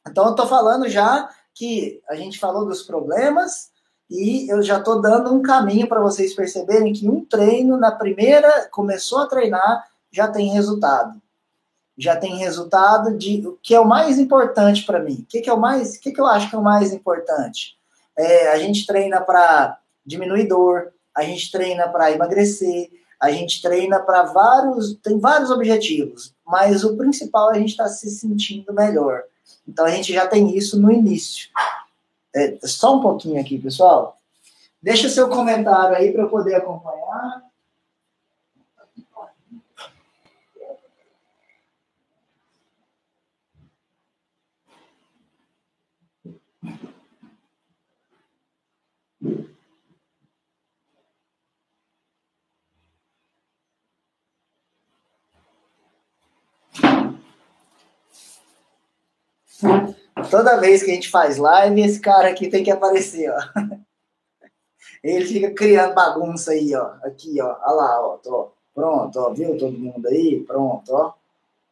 Então, 0.07 0.27
eu 0.27 0.31
estou 0.33 0.47
falando 0.47 0.87
já 0.87 1.31
que 1.55 2.03
a 2.07 2.15
gente 2.15 2.39
falou 2.39 2.67
dos 2.67 2.83
problemas, 2.83 3.71
e 4.11 4.53
eu 4.53 4.63
já 4.63 4.79
estou 4.79 5.01
dando 5.01 5.33
um 5.33 5.41
caminho 5.41 5.89
para 5.89 6.01
vocês 6.01 6.35
perceberem 6.35 6.93
que 6.93 7.09
um 7.09 7.25
treino, 7.25 7.79
na 7.79 7.91
primeira, 7.91 8.69
começou 8.71 9.21
a 9.21 9.27
treinar, 9.27 9.87
já 10.13 10.29
tem 10.29 10.53
resultado. 10.53 11.21
Já 11.97 12.17
tem 12.17 12.37
resultado 12.37 13.17
de 13.17 13.47
o 13.47 13.59
que 13.63 13.75
é 13.75 13.81
o 13.81 13.89
mais 13.89 14.19
importante 14.19 14.85
para 14.85 15.01
mim. 15.01 15.21
O 15.23 15.27
que, 15.27 15.41
que 15.41 15.49
é 15.49 15.53
o 15.53 15.61
mais, 15.61 15.97
o 15.97 16.01
que, 16.01 16.13
que 16.13 16.21
eu 16.21 16.27
acho 16.27 16.51
que 16.51 16.55
é 16.55 16.59
o 16.59 16.63
mais 16.63 16.93
importante? 16.93 17.77
É, 18.17 18.53
a 18.53 18.59
gente 18.59 18.87
treina 18.87 19.21
para 19.23 19.79
diminuir 20.05 20.47
dor, 20.47 20.93
a 21.19 21.25
gente 21.25 21.51
treina 21.51 21.89
para 21.89 22.13
emagrecer, 22.13 22.91
a 23.21 23.33
gente 23.33 23.61
treina 23.61 23.99
para 23.99 24.23
vários, 24.23 24.95
tem 25.03 25.19
vários 25.19 25.51
objetivos, 25.51 26.33
mas 26.47 26.85
o 26.85 26.97
principal 26.97 27.51
é 27.51 27.57
a 27.57 27.59
gente 27.59 27.71
estar 27.71 27.85
tá 27.85 27.91
se 27.91 28.09
sentindo 28.09 28.73
melhor. 28.73 29.25
Então 29.67 29.85
a 29.85 29.91
gente 29.91 30.13
já 30.13 30.29
tem 30.29 30.57
isso 30.57 30.81
no 30.81 30.93
início. 30.93 31.49
É, 32.35 32.57
só 32.63 32.97
um 32.97 33.01
pouquinho 33.01 33.41
aqui, 33.41 33.59
pessoal. 33.59 34.17
Deixa 34.81 35.09
seu 35.09 35.29
comentário 35.29 35.97
aí 35.97 36.13
para 36.13 36.23
eu 36.23 36.29
poder 36.29 36.55
acompanhar. 36.55 37.43
Toda 60.31 60.61
vez 60.61 60.83
que 60.83 60.91
a 60.91 60.95
gente 60.95 61.11
faz 61.11 61.37
live, 61.37 61.81
esse 61.81 62.01
cara 62.01 62.29
aqui 62.29 62.49
tem 62.49 62.65
que 62.65 62.71
aparecer, 62.71 63.31
ó. 63.31 63.39
Ele 65.03 65.25
fica 65.25 65.51
criando 65.53 65.95
bagunça 65.95 66.53
aí, 66.53 66.75
ó. 66.75 66.95
Aqui, 67.05 67.41
ó. 67.41 67.57
Olha 67.65 67.73
lá, 67.73 68.07
ó. 68.07 68.17
Tô. 68.17 68.53
Pronto, 68.75 69.19
ó. 69.19 69.31
Viu 69.31 69.57
todo 69.57 69.79
mundo 69.79 70.07
aí? 70.09 70.41
Pronto, 70.41 70.93
ó. 70.93 71.13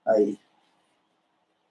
Aí. 0.07 0.38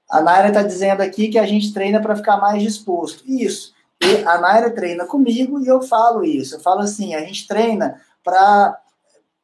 A 0.10 0.22
Naira 0.22 0.52
tá 0.52 0.62
dizendo 0.62 1.02
aqui 1.02 1.30
que 1.30 1.40
a 1.40 1.46
gente 1.46 1.74
treina 1.74 2.02
para 2.02 2.16
ficar 2.16 2.38
mais 2.38 2.62
disposto. 2.62 3.24
Isso. 3.26 3.74
E 4.02 4.24
a 4.26 4.38
Naira 4.40 4.70
treina 4.70 5.06
comigo 5.06 5.60
e 5.60 5.68
eu 5.68 5.82
falo 5.82 6.24
isso. 6.24 6.56
Eu 6.56 6.60
falo 6.60 6.82
assim, 6.82 7.16
a 7.16 7.22
gente 7.22 7.48
treina 7.48 8.02
para 8.24 8.80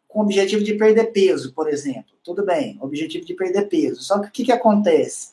com 0.08 0.20
o 0.20 0.24
objetivo 0.24 0.62
de 0.62 0.74
perder 0.74 1.06
peso, 1.13 1.54
por 1.54 1.70
exemplo. 1.70 2.12
Tudo 2.22 2.46
bem, 2.46 2.78
objetivo 2.82 3.25
de 3.25 3.34
perder 3.34 3.70
peso. 3.70 4.04
Só 4.04 4.20
que 4.20 4.28
o 4.28 4.32
que, 4.32 4.44
que 4.44 4.51
acontece? 4.51 5.30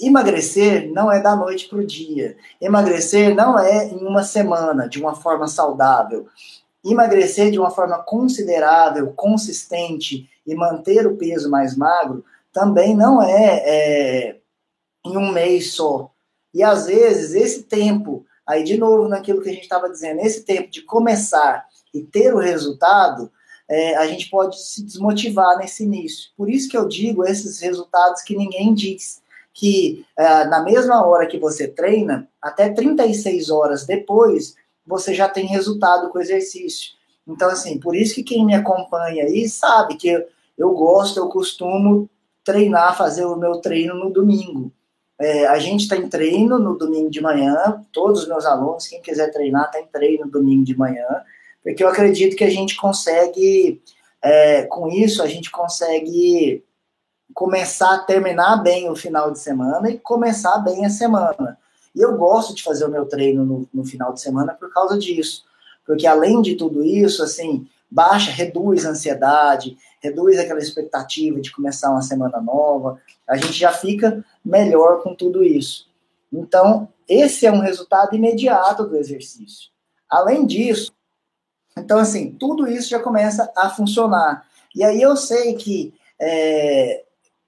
Emagrecer 0.00 0.90
não 0.92 1.10
é 1.10 1.20
da 1.20 1.36
noite 1.36 1.68
para 1.68 1.78
o 1.78 1.86
dia. 1.86 2.36
Emagrecer 2.60 3.34
não 3.34 3.58
é 3.58 3.86
em 3.88 4.04
uma 4.04 4.24
semana, 4.24 4.88
de 4.88 5.00
uma 5.00 5.14
forma 5.14 5.46
saudável. 5.46 6.26
Emagrecer 6.84 7.50
de 7.50 7.58
uma 7.58 7.70
forma 7.70 7.98
considerável, 8.02 9.12
consistente 9.12 10.28
e 10.46 10.54
manter 10.54 11.06
o 11.06 11.16
peso 11.16 11.48
mais 11.50 11.76
magro 11.76 12.24
também 12.52 12.94
não 12.94 13.22
é, 13.22 13.62
é 13.64 14.36
em 15.04 15.16
um 15.16 15.32
mês 15.32 15.72
só. 15.72 16.10
E 16.52 16.62
às 16.62 16.86
vezes 16.86 17.34
esse 17.34 17.62
tempo, 17.64 18.24
aí 18.46 18.62
de 18.62 18.76
novo 18.76 19.08
naquilo 19.08 19.42
que 19.42 19.48
a 19.48 19.52
gente 19.52 19.62
estava 19.62 19.88
dizendo, 19.88 20.20
esse 20.20 20.42
tempo 20.42 20.70
de 20.70 20.82
começar 20.82 21.66
e 21.92 22.02
ter 22.02 22.34
o 22.34 22.38
resultado, 22.38 23.30
é, 23.68 23.96
a 23.96 24.06
gente 24.06 24.28
pode 24.28 24.60
se 24.60 24.82
desmotivar 24.84 25.56
nesse 25.56 25.84
início. 25.84 26.30
Por 26.36 26.50
isso 26.50 26.68
que 26.68 26.76
eu 26.76 26.86
digo 26.86 27.24
esses 27.24 27.60
resultados 27.60 28.22
que 28.22 28.36
ninguém 28.36 28.74
diz 28.74 29.22
que 29.54 30.04
uh, 30.18 30.50
na 30.50 30.62
mesma 30.64 31.06
hora 31.06 31.28
que 31.28 31.38
você 31.38 31.68
treina, 31.68 32.28
até 32.42 32.68
36 32.68 33.50
horas 33.50 33.86
depois, 33.86 34.56
você 34.84 35.14
já 35.14 35.28
tem 35.28 35.46
resultado 35.46 36.10
com 36.10 36.18
o 36.18 36.20
exercício. 36.20 36.90
Então, 37.26 37.48
assim, 37.48 37.78
por 37.78 37.94
isso 37.94 38.16
que 38.16 38.24
quem 38.24 38.44
me 38.44 38.54
acompanha 38.54 39.24
aí 39.24 39.48
sabe 39.48 39.94
que 39.94 40.08
eu, 40.08 40.26
eu 40.58 40.70
gosto, 40.72 41.18
eu 41.18 41.28
costumo 41.28 42.10
treinar, 42.42 42.98
fazer 42.98 43.24
o 43.24 43.36
meu 43.36 43.58
treino 43.60 43.94
no 43.94 44.10
domingo. 44.10 44.70
É, 45.18 45.46
a 45.46 45.58
gente 45.60 45.88
tem 45.88 46.08
treino 46.08 46.58
no 46.58 46.76
domingo 46.76 47.08
de 47.08 47.20
manhã, 47.20 47.80
todos 47.92 48.22
os 48.22 48.28
meus 48.28 48.44
alunos, 48.44 48.88
quem 48.88 49.00
quiser 49.00 49.30
treinar, 49.32 49.70
tem 49.70 49.86
treino 49.86 50.26
no 50.26 50.30
domingo 50.30 50.64
de 50.64 50.76
manhã, 50.76 51.06
porque 51.62 51.82
eu 51.82 51.88
acredito 51.88 52.36
que 52.36 52.44
a 52.44 52.50
gente 52.50 52.76
consegue, 52.76 53.80
é, 54.20 54.64
com 54.64 54.88
isso, 54.88 55.22
a 55.22 55.26
gente 55.28 55.50
consegue 55.50 56.62
começar 57.34 57.94
a 57.94 57.98
terminar 57.98 58.62
bem 58.62 58.88
o 58.88 58.94
final 58.94 59.30
de 59.30 59.40
semana 59.40 59.90
e 59.90 59.98
começar 59.98 60.58
bem 60.58 60.86
a 60.86 60.90
semana. 60.90 61.58
E 61.94 62.00
eu 62.00 62.16
gosto 62.16 62.54
de 62.54 62.62
fazer 62.62 62.84
o 62.84 62.90
meu 62.90 63.06
treino 63.06 63.44
no, 63.44 63.68
no 63.74 63.84
final 63.84 64.12
de 64.12 64.20
semana 64.20 64.54
por 64.54 64.72
causa 64.72 64.96
disso. 64.96 65.44
Porque 65.84 66.06
além 66.06 66.40
de 66.40 66.54
tudo 66.54 66.82
isso, 66.82 67.22
assim, 67.22 67.68
baixa, 67.90 68.30
reduz 68.30 68.86
a 68.86 68.90
ansiedade, 68.90 69.76
reduz 70.00 70.38
aquela 70.38 70.60
expectativa 70.60 71.40
de 71.40 71.52
começar 71.52 71.90
uma 71.90 72.02
semana 72.02 72.40
nova. 72.40 73.00
A 73.28 73.36
gente 73.36 73.52
já 73.52 73.72
fica 73.72 74.24
melhor 74.44 75.02
com 75.02 75.14
tudo 75.14 75.44
isso. 75.44 75.88
Então, 76.32 76.88
esse 77.08 77.46
é 77.46 77.52
um 77.52 77.60
resultado 77.60 78.14
imediato 78.14 78.84
do 78.84 78.96
exercício. 78.96 79.70
Além 80.08 80.46
disso, 80.46 80.92
então, 81.76 81.98
assim, 81.98 82.30
tudo 82.30 82.68
isso 82.68 82.88
já 82.88 83.00
começa 83.00 83.50
a 83.56 83.68
funcionar. 83.68 84.46
E 84.74 84.82
aí 84.82 85.02
eu 85.02 85.16
sei 85.16 85.54
que 85.54 85.92
é, 86.20 87.04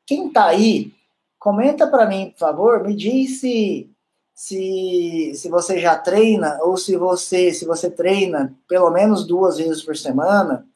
quem 0.07 0.31
tá 0.31 0.47
aí, 0.47 0.95
comenta 1.39 1.87
para 1.87 2.07
mim, 2.07 2.31
por 2.31 2.39
favor, 2.39 2.85
me 2.85 2.95
diz 2.95 3.41
se, 3.41 3.91
se, 4.33 5.33
se 5.35 5.49
você 5.49 5.81
já 5.81 5.99
treina 5.99 6.59
ou 6.63 6.77
se 6.77 6.97
você, 6.97 7.53
se 7.53 7.67
você 7.67 7.91
treina 7.91 8.55
pelo 8.69 8.91
menos 8.91 9.27
duas 9.27 9.59
vezes 9.59 9.83
por 9.83 9.97
semana 9.97 10.67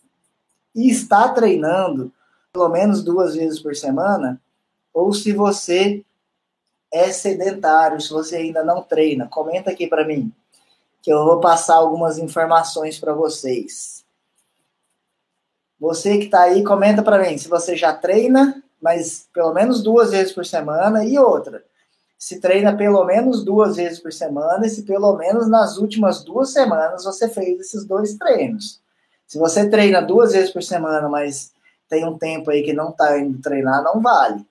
e 0.74 0.90
está 0.90 1.28
treinando 1.28 2.12
pelo 2.52 2.68
menos 2.68 3.02
duas 3.02 3.34
vezes 3.34 3.60
por 3.60 3.76
semana, 3.76 4.40
ou 4.92 5.12
se 5.12 5.32
você 5.32 6.04
é 6.92 7.12
sedentário, 7.12 8.00
se 8.00 8.10
você 8.10 8.36
ainda 8.36 8.64
não 8.64 8.82
treina. 8.82 9.28
Comenta 9.28 9.70
aqui 9.70 9.86
para 9.86 10.04
mim, 10.04 10.32
que 11.00 11.12
eu 11.12 11.24
vou 11.24 11.38
passar 11.40 11.76
algumas 11.76 12.18
informações 12.18 12.98
para 12.98 13.12
vocês. 13.12 14.04
Você 15.78 16.18
que 16.18 16.24
está 16.24 16.42
aí, 16.42 16.64
comenta 16.64 17.02
para 17.02 17.18
mim 17.18 17.38
se 17.38 17.48
você 17.48 17.76
já 17.76 17.94
treina 17.94 18.59
mas 18.80 19.28
pelo 19.32 19.52
menos 19.52 19.82
duas 19.82 20.10
vezes 20.10 20.32
por 20.32 20.46
semana. 20.46 21.04
E 21.04 21.18
outra, 21.18 21.62
se 22.18 22.40
treina 22.40 22.76
pelo 22.76 23.04
menos 23.04 23.44
duas 23.44 23.76
vezes 23.76 23.98
por 23.98 24.12
semana, 24.12 24.66
e 24.66 24.70
se 24.70 24.82
pelo 24.82 25.16
menos 25.16 25.48
nas 25.48 25.78
últimas 25.78 26.22
duas 26.22 26.52
semanas 26.52 27.04
você 27.04 27.28
fez 27.28 27.60
esses 27.60 27.84
dois 27.84 28.14
treinos. 28.14 28.80
Se 29.26 29.38
você 29.38 29.68
treina 29.68 30.02
duas 30.02 30.32
vezes 30.32 30.50
por 30.50 30.62
semana, 30.62 31.08
mas 31.08 31.52
tem 31.88 32.04
um 32.04 32.18
tempo 32.18 32.50
aí 32.50 32.62
que 32.62 32.72
não 32.72 32.90
está 32.90 33.18
indo 33.18 33.40
treinar, 33.40 33.82
não 33.82 34.00
vale. 34.00 34.44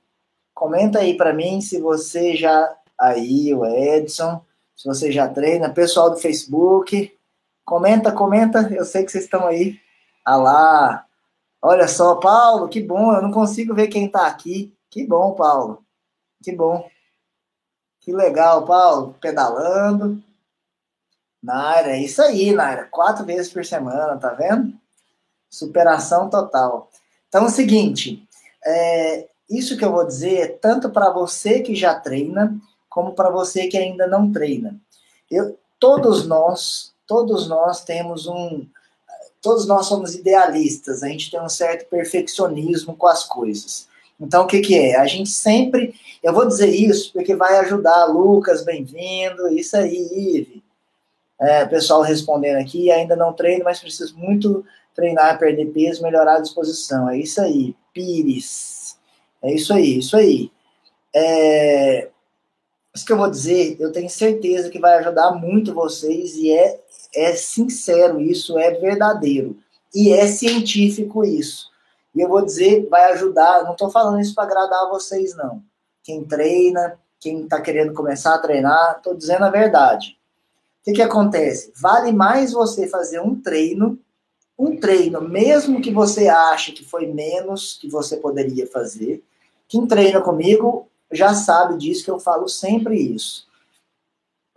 Comenta 0.54 1.00
aí 1.00 1.16
para 1.16 1.34
mim 1.34 1.62
se 1.62 1.80
você 1.80 2.36
já. 2.36 2.76
Aí, 3.00 3.54
o 3.54 3.66
Edson, 3.66 4.42
se 4.76 4.86
você 4.86 5.10
já 5.10 5.28
treina. 5.28 5.70
Pessoal 5.70 6.10
do 6.10 6.18
Facebook, 6.18 7.14
comenta, 7.64 8.12
comenta. 8.12 8.68
Eu 8.74 8.84
sei 8.84 9.06
que 9.06 9.12
vocês 9.12 9.24
estão 9.24 9.48
aí. 9.48 9.80
Ah 10.26 10.36
lá, 10.36 11.06
Olha 11.62 11.88
só, 11.88 12.16
Paulo, 12.16 12.70
que 12.70 12.82
bom, 12.82 13.14
eu 13.14 13.22
não 13.22 13.32
consigo 13.32 13.74
ver 13.74 13.88
quem 13.88 14.06
está 14.06 14.28
aqui. 14.28 14.74
Que 14.90 15.06
bom, 15.06 15.34
Paulo. 15.34 15.84
Que 16.44 16.52
bom. 16.54 16.90
Que 18.00 18.14
legal, 18.14 18.66
Paulo, 18.66 19.16
pedalando. 19.20 20.24
Naira, 21.42 21.92
é 21.92 22.02
isso 22.02 22.22
aí, 22.22 22.54
Naira. 22.54 22.86
Quatro 22.86 23.26
vezes 23.26 23.52
por 23.52 23.66
semana, 23.66 24.18
tá 24.18 24.34
vendo? 24.34 24.74
Superação 25.50 26.30
total. 26.30 26.90
Então 27.28 27.44
é 27.44 27.48
o 27.48 27.50
seguinte, 27.50 28.28
é, 28.66 29.30
isso 29.50 29.78
que 29.78 29.84
eu 29.84 29.92
vou 29.92 30.06
dizer 30.06 30.38
é 30.38 30.48
tanto 30.48 30.90
para 30.90 31.10
você 31.10 31.62
que 31.62 31.76
já 31.76 32.00
treina, 32.00 32.56
como 32.90 33.14
para 33.14 33.30
você 33.30 33.68
que 33.68 33.78
ainda 33.78 34.08
não 34.08 34.32
treina. 34.32 34.80
Eu, 35.30 35.58
todos 35.80 36.28
nós, 36.28 36.94
todos 37.08 37.48
nós 37.48 37.84
temos 37.84 38.28
um. 38.28 38.66
Todos 39.42 39.66
nós 39.68 39.86
somos 39.86 40.16
idealistas, 40.16 41.02
a 41.02 41.08
gente 41.08 41.32
tem 41.32 41.42
um 41.42 41.50
certo 41.50 41.90
perfeccionismo 41.90 42.96
com 42.96 43.08
as 43.08 43.24
coisas. 43.24 43.88
Então, 44.20 44.44
o 44.44 44.48
que, 44.48 44.60
que 44.60 44.78
é? 44.78 44.98
A 44.98 45.06
gente 45.06 45.30
sempre. 45.30 45.96
Eu 46.22 46.34
vou 46.34 46.46
dizer 46.46 46.68
isso 46.68 47.14
porque 47.14 47.36
vai 47.36 47.58
ajudar. 47.60 48.06
Lucas, 48.06 48.66
bem-vindo. 48.66 49.48
Isso 49.48 49.78
aí, 49.78 49.96
Ive. 49.96 50.62
É, 51.40 51.66
pessoal 51.66 52.02
respondendo 52.02 52.58
aqui, 52.58 52.92
ainda 52.92 53.16
não 53.16 53.32
treino, 53.32 53.64
mas 53.64 53.80
preciso 53.80 54.18
muito 54.18 54.66
treinar, 54.94 55.40
perder 55.40 55.68
peso, 55.68 56.04
melhorar 56.04 56.36
a 56.36 56.42
disposição. 56.42 57.10
É 57.10 57.18
isso 57.18 57.40
aí. 57.40 57.74
Pires. 57.94 58.98
É 59.42 59.54
isso 59.54 59.74
aí, 59.74 60.00
isso 60.00 60.18
aí. 60.18 60.52
É, 61.16 62.10
isso 62.94 63.06
que 63.06 63.14
eu 63.14 63.18
vou 63.18 63.30
dizer, 63.30 63.78
eu 63.80 63.92
tenho 63.92 64.10
certeza 64.10 64.70
que 64.70 64.80
vai 64.80 64.98
ajudar 64.98 65.32
muito 65.32 65.74
vocês 65.74 66.36
e 66.36 66.52
é, 66.52 66.80
é 67.14 67.36
sincero 67.36 68.20
isso, 68.20 68.58
é 68.58 68.72
verdadeiro. 68.72 69.58
E 69.94 70.14
é 70.14 70.28
científico 70.28 71.24
isso. 71.24 71.70
E 72.16 72.22
eu 72.22 72.30
vou 72.30 72.44
dizer, 72.44 72.88
vai 72.90 73.12
ajudar, 73.14 73.64
não 73.64 73.72
estou 73.72 73.90
falando 73.90 74.20
isso 74.20 74.36
para 74.36 74.44
agradar 74.44 74.90
vocês, 74.90 75.36
não. 75.36 75.62
Quem 76.04 76.24
treina, 76.24 76.98
quem 77.20 77.44
está 77.44 77.62
querendo 77.62 77.94
começar 77.94 78.36
a 78.36 78.40
treinar, 78.40 78.98
estou 78.98 79.16
dizendo 79.16 79.46
a 79.46 79.50
verdade. 79.50 80.18
O 80.82 80.86
que, 80.86 80.94
que 80.94 81.02
acontece? 81.02 81.72
Vale 81.76 82.12
mais 82.12 82.54
você 82.54 82.88
fazer 82.88 83.20
um 83.20 83.40
treino, 83.40 84.00
um 84.58 84.80
treino, 84.80 85.22
mesmo 85.22 85.82
que 85.82 85.92
você 85.92 86.28
ache 86.28 86.72
que 86.72 86.86
foi 86.86 87.08
menos 87.08 87.78
que 87.80 87.90
você 87.90 88.18
poderia 88.18 88.68
fazer. 88.68 89.24
Quem 89.68 89.86
treina 89.86 90.22
comigo 90.22 90.88
já 91.12 91.34
sabe 91.34 91.78
disso, 91.78 92.04
que 92.04 92.12
eu 92.12 92.20
falo 92.20 92.48
sempre 92.48 92.96
isso. 92.96 93.49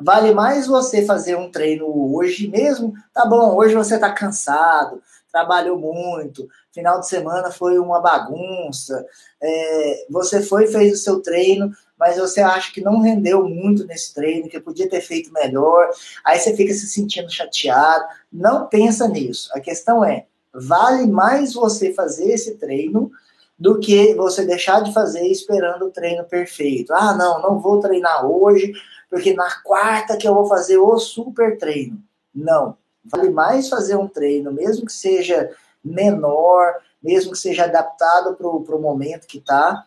Vale 0.00 0.32
mais 0.32 0.66
você 0.66 1.04
fazer 1.04 1.36
um 1.36 1.50
treino 1.50 1.86
hoje 2.14 2.48
mesmo, 2.48 2.92
tá 3.14 3.24
bom, 3.24 3.56
hoje 3.56 3.74
você 3.74 3.98
tá 3.98 4.10
cansado, 4.10 5.00
trabalhou 5.30 5.78
muito, 5.78 6.48
final 6.72 7.00
de 7.00 7.08
semana 7.08 7.50
foi 7.50 7.78
uma 7.78 8.00
bagunça, 8.00 9.06
é, 9.40 10.06
você 10.10 10.42
foi 10.42 10.66
fez 10.66 10.92
o 10.92 11.02
seu 11.02 11.20
treino, 11.20 11.72
mas 12.02 12.18
você 12.18 12.40
acha 12.40 12.72
que 12.72 12.80
não 12.80 13.00
rendeu 13.00 13.48
muito 13.48 13.86
nesse 13.86 14.12
treino, 14.12 14.48
que 14.48 14.58
podia 14.58 14.90
ter 14.90 15.00
feito 15.00 15.32
melhor, 15.32 15.88
aí 16.24 16.36
você 16.36 16.56
fica 16.56 16.74
se 16.74 16.88
sentindo 16.88 17.30
chateado. 17.30 18.04
Não 18.32 18.66
pensa 18.66 19.06
nisso. 19.06 19.48
A 19.54 19.60
questão 19.60 20.04
é, 20.04 20.26
vale 20.52 21.06
mais 21.06 21.54
você 21.54 21.94
fazer 21.94 22.32
esse 22.32 22.56
treino 22.56 23.12
do 23.56 23.78
que 23.78 24.16
você 24.16 24.44
deixar 24.44 24.82
de 24.82 24.92
fazer 24.92 25.24
esperando 25.28 25.86
o 25.86 25.90
treino 25.92 26.24
perfeito. 26.24 26.92
Ah, 26.92 27.14
não, 27.14 27.40
não 27.40 27.60
vou 27.60 27.78
treinar 27.78 28.26
hoje, 28.26 28.72
porque 29.12 29.34
na 29.34 29.60
quarta 29.60 30.16
que 30.16 30.26
eu 30.26 30.34
vou 30.34 30.46
fazer 30.46 30.78
o 30.78 30.98
super 30.98 31.58
treino. 31.58 32.02
Não. 32.34 32.78
Vale 33.04 33.28
mais 33.28 33.68
fazer 33.68 33.94
um 33.94 34.08
treino, 34.08 34.50
mesmo 34.50 34.86
que 34.86 34.92
seja 34.92 35.54
menor, 35.84 36.76
mesmo 37.02 37.32
que 37.32 37.38
seja 37.38 37.64
adaptado 37.64 38.34
para 38.34 38.46
o 38.48 38.80
momento 38.80 39.26
que 39.26 39.36
está, 39.36 39.84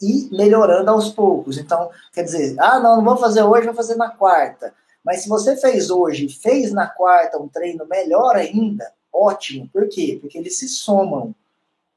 e 0.00 0.28
melhorando 0.30 0.92
aos 0.92 1.08
poucos. 1.08 1.58
Então, 1.58 1.90
quer 2.12 2.22
dizer, 2.22 2.54
ah, 2.60 2.78
não, 2.78 2.98
não 2.98 3.04
vou 3.04 3.16
fazer 3.16 3.42
hoje, 3.42 3.66
vou 3.66 3.74
fazer 3.74 3.96
na 3.96 4.10
quarta. 4.10 4.72
Mas 5.04 5.24
se 5.24 5.28
você 5.28 5.56
fez 5.56 5.90
hoje, 5.90 6.28
fez 6.28 6.70
na 6.70 6.86
quarta 6.86 7.36
um 7.36 7.48
treino 7.48 7.84
melhor 7.84 8.36
ainda, 8.36 8.92
ótimo. 9.12 9.68
Por 9.72 9.88
quê? 9.88 10.18
Porque 10.20 10.38
eles 10.38 10.56
se 10.56 10.68
somam. 10.68 11.34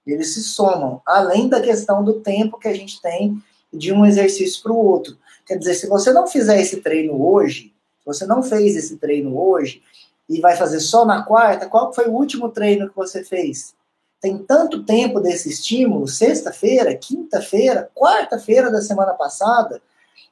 Eles 0.03 0.33
se 0.33 0.41
somam, 0.41 0.99
além 1.05 1.47
da 1.47 1.61
questão 1.61 2.03
do 2.03 2.21
tempo 2.21 2.57
que 2.57 2.67
a 2.67 2.73
gente 2.73 2.99
tem 2.99 3.39
de 3.71 3.93
um 3.93 4.03
exercício 4.03 4.63
para 4.63 4.71
o 4.71 4.83
outro. 4.83 5.15
Quer 5.45 5.57
dizer, 5.57 5.75
se 5.75 5.87
você 5.87 6.11
não 6.11 6.27
fizer 6.27 6.59
esse 6.59 6.81
treino 6.81 7.21
hoje, 7.21 7.73
se 7.99 8.05
você 8.05 8.25
não 8.25 8.41
fez 8.41 8.75
esse 8.75 8.97
treino 8.97 9.37
hoje 9.37 9.81
e 10.29 10.39
vai 10.39 10.55
fazer 10.55 10.79
só 10.79 11.05
na 11.05 11.23
quarta, 11.23 11.67
qual 11.67 11.93
foi 11.93 12.07
o 12.07 12.13
último 12.13 12.49
treino 12.49 12.89
que 12.89 12.95
você 12.95 13.23
fez? 13.23 13.75
Tem 14.21 14.37
tanto 14.37 14.85
tempo 14.85 15.19
desse 15.19 15.49
estímulo, 15.49 16.07
sexta-feira, 16.07 16.95
quinta-feira, 16.95 17.89
quarta-feira 17.93 18.71
da 18.71 18.81
semana 18.81 19.13
passada, 19.13 19.81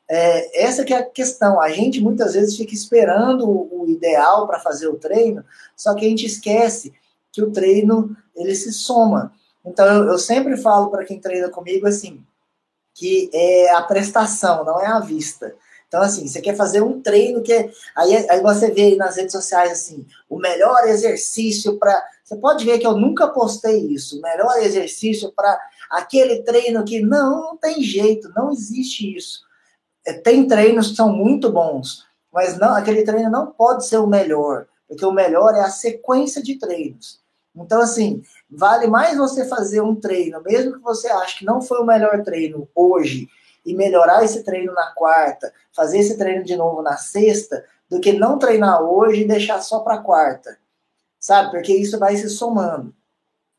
é, 0.09 0.63
essa 0.63 0.83
que 0.83 0.93
é 0.93 0.97
a 0.97 1.05
questão. 1.05 1.59
A 1.59 1.69
gente 1.69 2.01
muitas 2.01 2.33
vezes 2.33 2.55
fica 2.55 2.73
esperando 2.73 3.49
o, 3.49 3.83
o 3.83 3.89
ideal 3.89 4.47
para 4.47 4.59
fazer 4.59 4.87
o 4.87 4.97
treino, 4.97 5.43
só 5.75 5.93
que 5.93 6.05
a 6.05 6.09
gente 6.09 6.25
esquece 6.25 6.93
que 7.31 7.41
o 7.41 7.51
treino 7.51 8.15
ele 8.35 8.55
se 8.55 8.71
soma. 8.71 9.33
Então, 9.65 9.85
eu, 9.85 10.11
eu 10.11 10.17
sempre 10.17 10.57
falo 10.57 10.89
para 10.89 11.05
quem 11.05 11.19
treina 11.19 11.49
comigo 11.49 11.87
assim, 11.87 12.21
que 12.93 13.29
é 13.33 13.71
a 13.73 13.81
prestação, 13.81 14.63
não 14.65 14.79
é 14.81 14.87
a 14.87 14.99
vista. 14.99 15.55
Então, 15.87 16.01
assim, 16.01 16.25
você 16.25 16.39
quer 16.39 16.55
fazer 16.55 16.81
um 16.81 17.01
treino 17.01 17.41
que 17.41 17.51
é. 17.51 17.69
Aí, 17.95 18.15
aí 18.29 18.41
você 18.41 18.71
vê 18.71 18.83
aí 18.83 18.95
nas 18.95 19.17
redes 19.17 19.33
sociais, 19.33 19.73
assim, 19.73 20.05
o 20.29 20.37
melhor 20.37 20.87
exercício 20.87 21.77
para. 21.77 22.01
Você 22.23 22.37
pode 22.37 22.63
ver 22.63 22.79
que 22.79 22.87
eu 22.87 22.95
nunca 22.95 23.27
postei 23.27 23.87
isso. 23.87 24.17
O 24.17 24.21
melhor 24.21 24.57
exercício 24.59 25.33
para 25.35 25.59
aquele 25.89 26.43
treino 26.43 26.85
que. 26.85 27.01
Não, 27.01 27.41
não 27.41 27.57
tem 27.57 27.83
jeito, 27.83 28.31
não 28.33 28.51
existe 28.51 29.17
isso. 29.17 29.41
É, 30.07 30.13
tem 30.13 30.47
treinos 30.47 30.91
que 30.91 30.95
são 30.95 31.11
muito 31.11 31.51
bons, 31.51 32.05
mas 32.31 32.57
não, 32.57 32.73
aquele 32.73 33.03
treino 33.03 33.29
não 33.29 33.47
pode 33.47 33.85
ser 33.85 33.97
o 33.97 34.07
melhor, 34.07 34.67
porque 34.87 35.05
o 35.05 35.11
melhor 35.11 35.53
é 35.55 35.59
a 35.59 35.69
sequência 35.69 36.41
de 36.41 36.57
treinos. 36.57 37.20
Então, 37.55 37.81
assim, 37.81 38.21
vale 38.49 38.87
mais 38.87 39.17
você 39.17 39.45
fazer 39.45 39.81
um 39.81 39.95
treino, 39.95 40.41
mesmo 40.41 40.73
que 40.73 40.79
você 40.79 41.09
ache 41.09 41.39
que 41.39 41.45
não 41.45 41.61
foi 41.61 41.79
o 41.79 41.85
melhor 41.85 42.23
treino 42.23 42.67
hoje, 42.73 43.27
e 43.65 43.75
melhorar 43.75 44.23
esse 44.23 44.43
treino 44.43 44.73
na 44.73 44.91
quarta, 44.93 45.53
fazer 45.75 45.99
esse 45.99 46.17
treino 46.17 46.43
de 46.43 46.55
novo 46.55 46.81
na 46.81 46.97
sexta, 46.97 47.63
do 47.89 47.99
que 47.99 48.13
não 48.13 48.39
treinar 48.39 48.81
hoje 48.81 49.21
e 49.21 49.27
deixar 49.27 49.61
só 49.61 49.79
para 49.79 49.99
quarta. 49.99 50.57
Sabe? 51.19 51.51
Porque 51.51 51.73
isso 51.73 51.99
vai 51.99 52.15
se 52.15 52.29
somando. 52.29 52.93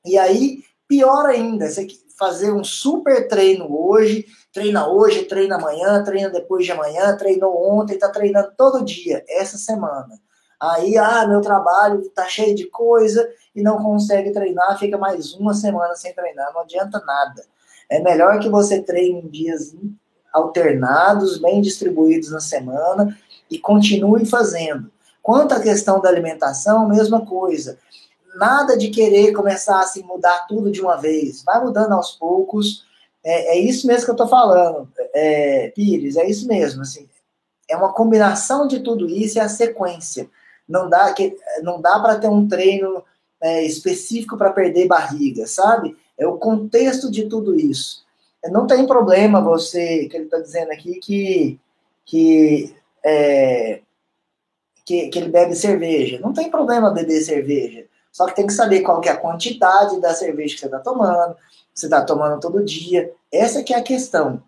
E 0.04 0.18
aí, 0.18 0.64
pior 0.88 1.26
ainda, 1.26 1.68
você 1.68 1.86
fazer 2.18 2.52
um 2.52 2.64
super 2.64 3.28
treino 3.28 3.66
hoje, 3.70 4.26
treina 4.52 4.88
hoje, 4.88 5.24
treina 5.24 5.56
amanhã, 5.56 6.02
treina 6.02 6.30
depois 6.30 6.64
de 6.64 6.72
amanhã, 6.72 7.16
treinou 7.16 7.56
ontem, 7.70 7.98
tá 7.98 8.08
treinando 8.08 8.52
todo 8.56 8.84
dia, 8.84 9.24
essa 9.28 9.56
semana. 9.56 10.20
Aí, 10.62 10.96
ah, 10.96 11.26
meu 11.26 11.40
trabalho 11.40 12.08
tá 12.10 12.28
cheio 12.28 12.54
de 12.54 12.66
coisa 12.66 13.28
e 13.52 13.60
não 13.60 13.82
consegue 13.82 14.30
treinar, 14.30 14.78
fica 14.78 14.96
mais 14.96 15.34
uma 15.34 15.54
semana 15.54 15.96
sem 15.96 16.14
treinar, 16.14 16.52
não 16.54 16.60
adianta 16.60 17.02
nada. 17.04 17.44
É 17.90 17.98
melhor 17.98 18.38
que 18.38 18.48
você 18.48 18.80
treine 18.80 19.22
em 19.22 19.28
dias 19.28 19.74
alternados, 20.32 21.38
bem 21.38 21.60
distribuídos 21.60 22.30
na 22.30 22.38
semana 22.38 23.18
e 23.50 23.58
continue 23.58 24.24
fazendo. 24.24 24.88
Quanto 25.20 25.52
à 25.52 25.60
questão 25.60 26.00
da 26.00 26.08
alimentação, 26.08 26.88
mesma 26.88 27.26
coisa. 27.26 27.76
Nada 28.36 28.78
de 28.78 28.88
querer 28.88 29.32
começar 29.32 29.78
a 29.78 29.80
assim, 29.80 30.04
mudar 30.04 30.46
tudo 30.46 30.70
de 30.70 30.80
uma 30.80 30.96
vez. 30.96 31.42
Vai 31.42 31.60
mudando 31.60 31.92
aos 31.92 32.12
poucos. 32.12 32.86
É, 33.24 33.56
é 33.56 33.58
isso 33.58 33.84
mesmo 33.84 34.04
que 34.04 34.10
eu 34.10 34.14
estou 34.14 34.28
falando, 34.28 34.88
é, 35.12 35.72
Pires, 35.74 36.16
é 36.16 36.24
isso 36.24 36.46
mesmo. 36.46 36.82
Assim, 36.82 37.08
é 37.68 37.76
uma 37.76 37.92
combinação 37.92 38.68
de 38.68 38.78
tudo 38.78 39.08
isso 39.08 39.38
e 39.38 39.40
a 39.40 39.48
sequência. 39.48 40.30
Não 40.68 40.88
dá, 40.88 41.12
que, 41.12 41.36
não 41.62 41.80
dá 41.80 41.98
para 41.98 42.18
ter 42.18 42.28
um 42.28 42.46
treino 42.46 43.02
é, 43.40 43.64
específico 43.64 44.36
para 44.36 44.52
perder 44.52 44.86
barriga, 44.86 45.46
sabe? 45.46 45.96
É 46.16 46.26
o 46.26 46.38
contexto 46.38 47.10
de 47.10 47.28
tudo 47.28 47.54
isso. 47.54 48.04
Não 48.50 48.66
tem 48.66 48.86
problema 48.86 49.40
você, 49.40 50.06
que 50.08 50.16
ele 50.16 50.24
está 50.24 50.38
dizendo 50.38 50.72
aqui, 50.72 50.94
que, 50.96 51.60
que, 52.04 52.74
é, 53.04 53.80
que, 54.84 55.08
que 55.08 55.18
ele 55.18 55.28
bebe 55.28 55.54
cerveja. 55.54 56.18
Não 56.20 56.32
tem 56.32 56.50
problema 56.50 56.90
beber 56.90 57.20
cerveja. 57.20 57.86
Só 58.10 58.26
que 58.26 58.36
tem 58.36 58.46
que 58.46 58.52
saber 58.52 58.80
qual 58.80 59.00
que 59.00 59.08
é 59.08 59.12
a 59.12 59.16
quantidade 59.16 60.00
da 60.00 60.12
cerveja 60.12 60.54
que 60.54 60.60
você 60.60 60.66
está 60.66 60.78
tomando, 60.78 61.36
você 61.74 61.86
está 61.86 62.04
tomando 62.04 62.40
todo 62.40 62.64
dia. 62.64 63.12
Essa 63.30 63.62
que 63.62 63.72
é 63.72 63.78
a 63.78 63.82
questão. 63.82 64.42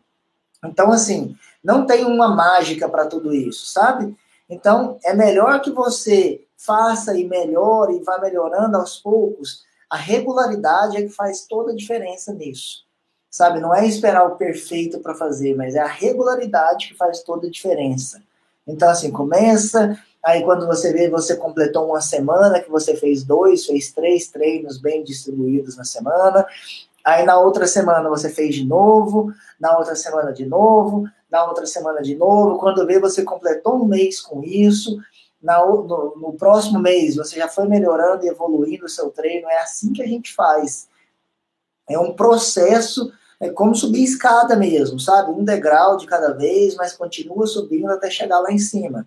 Então, 0.65 0.93
assim, 0.93 1.37
não 1.63 1.87
tem 1.87 2.05
uma 2.05 2.29
mágica 2.29 2.89
para 2.89 3.07
tudo 3.07 3.35
isso, 3.35 3.67
sabe? 3.67 4.15
Então, 4.49 4.99
é 5.05 5.15
melhor 5.15 5.61
que 5.61 5.71
você 5.71 6.45
faça 6.57 7.17
e 7.19 7.25
melhore 7.25 7.97
e 7.97 8.03
vá 8.03 8.19
melhorando 8.19 8.77
aos 8.77 8.99
poucos. 8.99 9.65
A 9.89 9.97
regularidade 9.97 10.97
é 10.97 11.03
que 11.03 11.09
faz 11.09 11.47
toda 11.47 11.73
a 11.73 11.77
diferença 11.77 12.33
nisso. 12.33 12.85
Sabe, 13.31 13.61
não 13.61 13.75
é 13.75 13.87
esperar 13.87 14.25
o 14.27 14.37
perfeito 14.37 15.01
para 15.01 15.15
fazer, 15.15 15.57
mas 15.57 15.75
é 15.75 15.81
a 15.81 15.87
regularidade 15.87 16.89
que 16.89 16.95
faz 16.95 17.23
toda 17.23 17.49
a 17.49 17.51
diferença. 17.51 18.23
Então, 18.67 18.89
assim, 18.89 19.11
começa, 19.11 19.99
aí 20.23 20.43
quando 20.45 20.67
você 20.67 20.93
vê, 20.93 21.11
você 21.11 21.37
completou 21.37 21.89
uma 21.89 22.01
semana, 22.01 22.61
que 22.61 22.71
você 22.71 22.97
fez 22.97 23.25
dois, 23.25 23.67
fez 23.67 23.93
três 23.93 24.29
treinos 24.29 24.79
bem 24.79 25.03
distribuídos 25.03 25.77
na 25.77 25.85
semana, 25.85 26.47
aí 27.05 27.25
na 27.25 27.39
outra 27.39 27.67
semana 27.67 28.09
você 28.09 28.31
fez 28.31 28.55
de 28.55 28.65
novo, 28.65 29.33
na 29.61 29.77
outra 29.77 29.95
semana 29.95 30.33
de 30.33 30.47
novo, 30.47 31.07
na 31.31 31.45
outra 31.45 31.67
semana 31.67 32.01
de 32.01 32.15
novo, 32.15 32.59
quando 32.59 32.87
vê, 32.87 32.99
você 32.99 33.23
completou 33.23 33.83
um 33.83 33.85
mês 33.85 34.21
com 34.21 34.43
isso, 34.43 34.99
na, 35.43 35.59
no, 35.59 36.17
no, 36.17 36.33
próximo 36.33 36.79
mês 36.79 37.17
você 37.17 37.37
já 37.37 37.49
foi 37.49 37.69
melhorando 37.69 38.25
e 38.25 38.29
evoluindo 38.29 38.87
o 38.87 38.89
seu 38.89 39.11
treino. 39.11 39.47
É 39.51 39.59
assim 39.61 39.93
que 39.93 40.03
a 40.03 40.07
gente 40.07 40.33
faz. 40.33 40.89
É 41.87 41.99
um 41.99 42.15
processo, 42.15 43.13
é 43.39 43.51
como 43.51 43.75
subir 43.75 44.03
escada 44.03 44.57
mesmo, 44.57 44.99
sabe? 44.99 45.31
Um 45.33 45.45
degrau 45.45 45.99
de 45.99 46.07
cada 46.07 46.33
vez, 46.33 46.75
mas 46.77 46.97
continua 46.97 47.47
subindo 47.47 47.91
até 47.91 48.09
chegar 48.09 48.41
lá 48.41 48.51
em 48.51 48.59
cima. 48.59 49.07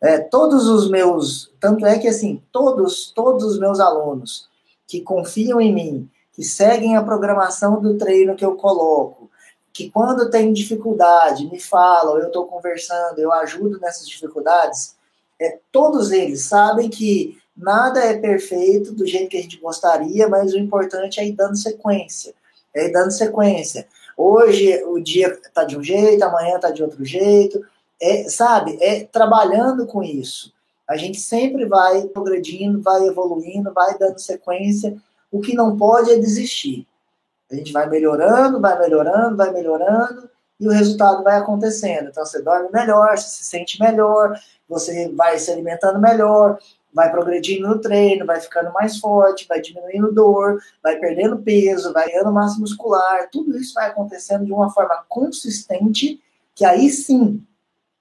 É, 0.00 0.18
todos 0.18 0.66
os 0.66 0.90
meus, 0.90 1.52
tanto 1.60 1.84
é 1.84 1.98
que 1.98 2.08
assim, 2.08 2.42
todos, 2.50 3.12
todos 3.14 3.44
os 3.44 3.58
meus 3.58 3.78
alunos 3.78 4.48
que 4.86 5.00
confiam 5.00 5.60
em 5.60 5.74
mim, 5.74 6.10
que 6.36 6.44
seguem 6.44 6.96
a 6.96 7.02
programação 7.02 7.80
do 7.80 7.96
treino 7.96 8.36
que 8.36 8.44
eu 8.44 8.54
coloco, 8.56 9.30
que 9.72 9.90
quando 9.90 10.30
tem 10.30 10.52
dificuldade 10.52 11.50
me 11.50 11.58
falam, 11.58 12.18
eu 12.18 12.26
estou 12.26 12.46
conversando, 12.46 13.18
eu 13.18 13.32
ajudo 13.32 13.80
nessas 13.80 14.06
dificuldades, 14.06 14.94
é, 15.40 15.58
todos 15.72 16.12
eles 16.12 16.44
sabem 16.44 16.90
que 16.90 17.38
nada 17.56 18.00
é 18.00 18.18
perfeito 18.18 18.92
do 18.92 19.06
jeito 19.06 19.30
que 19.30 19.38
a 19.38 19.42
gente 19.42 19.58
gostaria, 19.58 20.28
mas 20.28 20.52
o 20.52 20.58
importante 20.58 21.20
é 21.20 21.26
ir 21.26 21.32
dando 21.32 21.56
sequência. 21.56 22.34
É 22.74 22.86
ir 22.86 22.92
dando 22.92 23.10
sequência. 23.10 23.86
Hoje 24.14 24.82
o 24.84 25.00
dia 25.00 25.28
está 25.28 25.64
de 25.64 25.76
um 25.76 25.82
jeito, 25.82 26.22
amanhã 26.22 26.56
está 26.56 26.70
de 26.70 26.82
outro 26.82 27.04
jeito. 27.04 27.64
É, 28.00 28.24
sabe? 28.28 28.76
É 28.80 29.04
trabalhando 29.04 29.86
com 29.86 30.02
isso. 30.02 30.52
A 30.88 30.96
gente 30.96 31.18
sempre 31.18 31.64
vai 31.64 32.02
progredindo, 32.08 32.80
vai 32.80 33.06
evoluindo, 33.06 33.72
vai 33.72 33.96
dando 33.98 34.18
sequência. 34.18 34.96
O 35.30 35.40
que 35.40 35.54
não 35.54 35.76
pode 35.76 36.10
é 36.10 36.18
desistir. 36.18 36.86
A 37.50 37.54
gente 37.54 37.72
vai 37.72 37.88
melhorando, 37.88 38.60
vai 38.60 38.78
melhorando, 38.78 39.36
vai 39.36 39.52
melhorando, 39.52 40.28
e 40.58 40.66
o 40.66 40.72
resultado 40.72 41.22
vai 41.22 41.36
acontecendo. 41.36 42.08
Então 42.08 42.24
você 42.24 42.42
dorme 42.42 42.68
melhor, 42.72 43.16
você 43.16 43.28
se 43.28 43.44
sente 43.44 43.80
melhor, 43.80 44.38
você 44.68 45.08
vai 45.10 45.38
se 45.38 45.50
alimentando 45.50 46.00
melhor, 46.00 46.58
vai 46.92 47.10
progredindo 47.10 47.68
no 47.68 47.78
treino, 47.78 48.24
vai 48.24 48.40
ficando 48.40 48.72
mais 48.72 48.98
forte, 48.98 49.46
vai 49.46 49.60
diminuindo 49.60 50.12
dor, 50.12 50.60
vai 50.82 50.96
perdendo 50.98 51.38
peso, 51.38 51.92
vai 51.92 52.10
ganhando 52.10 52.32
massa 52.32 52.58
muscular, 52.58 53.28
tudo 53.30 53.56
isso 53.56 53.74
vai 53.74 53.88
acontecendo 53.88 54.46
de 54.46 54.52
uma 54.52 54.70
forma 54.72 55.04
consistente, 55.08 56.20
que 56.54 56.64
aí 56.64 56.88
sim, 56.88 57.44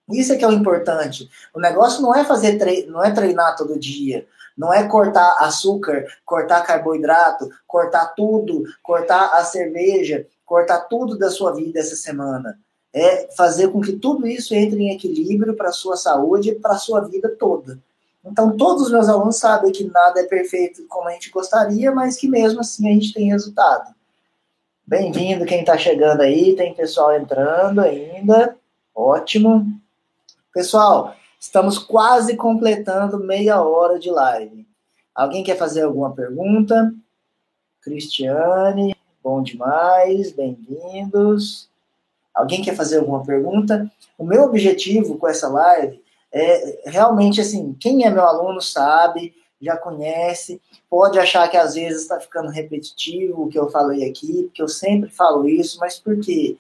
isso 0.10 0.32
é 0.32 0.38
que 0.38 0.46
é 0.46 0.48
o 0.48 0.52
importante. 0.54 1.30
O 1.54 1.60
negócio 1.60 2.02
não 2.02 2.16
é 2.16 2.24
fazer 2.24 2.58
treino, 2.58 2.94
não 2.94 3.04
é 3.04 3.12
treinar 3.12 3.58
todo 3.58 3.78
dia, 3.78 4.26
não 4.58 4.74
é 4.74 4.88
cortar 4.88 5.38
açúcar, 5.40 6.06
cortar 6.26 6.62
carboidrato, 6.62 7.50
cortar 7.68 8.14
tudo, 8.16 8.64
cortar 8.82 9.34
a 9.34 9.44
cerveja, 9.44 10.26
cortar 10.46 10.82
tudo 10.82 11.18
da 11.18 11.30
sua 11.30 11.54
vida 11.54 11.80
essa 11.80 11.96
semana. 11.96 12.58
É 12.94 13.28
fazer 13.36 13.70
com 13.70 13.82
que 13.82 13.94
tudo 13.94 14.26
isso 14.26 14.56
entre 14.56 14.82
em 14.82 14.94
equilíbrio 14.96 15.56
para 15.56 15.70
a 15.70 15.74
sua 15.74 15.98
saúde 15.98 16.50
e 16.52 16.56
para 16.56 16.74
a 16.76 16.78
sua 16.78 17.02
vida 17.02 17.30
toda. 17.38 17.78
Então, 18.24 18.56
todos 18.56 18.84
os 18.84 18.92
meus 18.92 19.08
alunos 19.10 19.36
sabem 19.36 19.72
que 19.72 19.84
nada 19.84 20.20
é 20.20 20.24
perfeito 20.24 20.86
como 20.88 21.10
a 21.10 21.12
gente 21.12 21.30
gostaria, 21.30 21.92
mas 21.92 22.18
que 22.18 22.28
mesmo 22.28 22.62
assim 22.62 22.90
a 22.90 22.94
gente 22.94 23.14
tem 23.14 23.30
resultado. 23.30 23.94
Bem-vindo 24.88 25.46
quem 25.46 25.60
está 25.60 25.78
chegando 25.78 26.22
aí, 26.22 26.56
tem 26.56 26.74
pessoal 26.74 27.16
entrando 27.16 27.82
ainda. 27.82 28.56
Ótimo. 28.96 29.66
Pessoal, 30.54 31.16
estamos 31.46 31.78
quase 31.78 32.36
completando 32.36 33.20
meia 33.20 33.62
hora 33.62 34.00
de 34.00 34.10
live. 34.10 34.68
Alguém 35.14 35.44
quer 35.44 35.56
fazer 35.56 35.84
alguma 35.84 36.12
pergunta? 36.12 36.92
Cristiane, 37.82 38.96
bom 39.24 39.44
demais, 39.44 40.32
bem-vindos. 40.32 41.70
Alguém 42.34 42.64
quer 42.64 42.76
fazer 42.76 42.98
alguma 42.98 43.24
pergunta? 43.24 43.90
O 44.18 44.26
meu 44.26 44.44
objetivo 44.44 45.20
com 45.20 45.28
essa 45.28 45.48
live 45.48 46.02
é, 46.34 46.90
realmente, 46.90 47.40
assim, 47.40 47.78
quem 47.80 48.06
é 48.06 48.10
meu 48.10 48.26
aluno 48.26 48.60
sabe, 48.60 49.34
já 49.62 49.78
conhece, 49.78 50.60
pode 50.90 51.20
achar 51.20 51.48
que 51.48 51.58
às 51.58 51.76
vezes 51.76 52.02
está 52.02 52.20
ficando 52.20 52.50
repetitivo 52.50 53.44
o 53.44 53.50
que 53.50 53.58
eu 53.58 53.70
falei 53.70 54.10
aqui, 54.10 54.44
porque 54.46 54.64
eu 54.64 54.68
sempre 54.68 55.12
falo 55.12 55.48
isso, 55.48 55.80
mas 55.80 56.00
por 56.00 56.20
quê? 56.20 56.58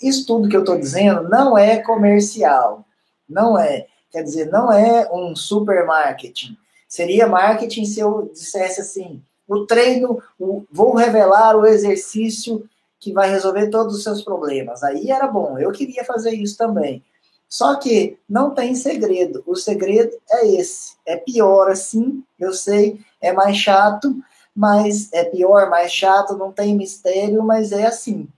Isso 0.00 0.24
tudo 0.24 0.48
que 0.48 0.56
eu 0.56 0.60
estou 0.60 0.78
dizendo 0.78 1.28
não 1.28 1.58
é 1.58 1.78
comercial, 1.78 2.84
não 3.28 3.58
é. 3.58 3.88
Quer 4.10 4.22
dizer, 4.22 4.50
não 4.50 4.72
é 4.72 5.08
um 5.12 5.36
super 5.36 5.84
marketing. 5.84 6.56
Seria 6.88 7.26
marketing 7.26 7.84
se 7.84 8.00
eu 8.00 8.30
dissesse 8.32 8.80
assim: 8.80 9.22
o 9.46 9.66
treino, 9.66 10.22
o, 10.38 10.64
vou 10.72 10.94
revelar 10.94 11.56
o 11.56 11.66
exercício 11.66 12.68
que 12.98 13.12
vai 13.12 13.30
resolver 13.30 13.68
todos 13.68 13.96
os 13.96 14.02
seus 14.02 14.22
problemas. 14.22 14.82
Aí 14.82 15.10
era 15.10 15.26
bom, 15.26 15.58
eu 15.58 15.70
queria 15.70 16.04
fazer 16.04 16.32
isso 16.32 16.56
também. 16.56 17.04
Só 17.48 17.76
que 17.76 18.18
não 18.28 18.54
tem 18.54 18.74
segredo. 18.74 19.42
O 19.46 19.56
segredo 19.56 20.16
é 20.30 20.46
esse. 20.46 20.96
É 21.06 21.16
pior 21.16 21.70
assim, 21.70 22.22
eu 22.38 22.52
sei, 22.52 23.00
é 23.20 23.32
mais 23.32 23.56
chato, 23.56 24.14
mas 24.54 25.10
é 25.12 25.24
pior, 25.24 25.70
mais 25.70 25.92
chato, 25.92 26.36
não 26.36 26.52
tem 26.52 26.76
mistério, 26.76 27.42
mas 27.42 27.72
é 27.72 27.86
assim. 27.86 28.28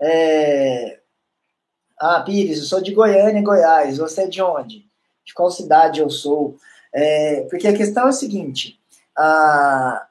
É... 0.00 0.98
Ah, 1.98 2.20
Pires, 2.22 2.58
eu 2.58 2.64
sou 2.64 2.80
de 2.80 2.92
Goiânia, 2.92 3.42
Goiás. 3.42 3.98
Você 3.98 4.22
é 4.22 4.26
de 4.26 4.42
onde? 4.42 4.85
De 5.26 5.34
qual 5.34 5.50
cidade 5.50 6.00
eu 6.00 6.08
sou? 6.08 6.56
É... 6.94 7.42
Porque 7.50 7.68
a 7.68 7.76
questão 7.76 8.06
é 8.06 8.10
o 8.10 8.12
seguinte: 8.12 8.80
a... 9.14 10.06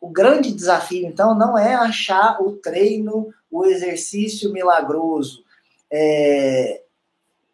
o 0.00 0.08
grande 0.08 0.52
desafio, 0.52 1.06
então, 1.06 1.34
não 1.34 1.56
é 1.56 1.74
achar 1.74 2.42
o 2.42 2.52
treino, 2.52 3.32
o 3.50 3.64
exercício 3.64 4.52
milagroso. 4.52 5.44
É, 5.90 6.82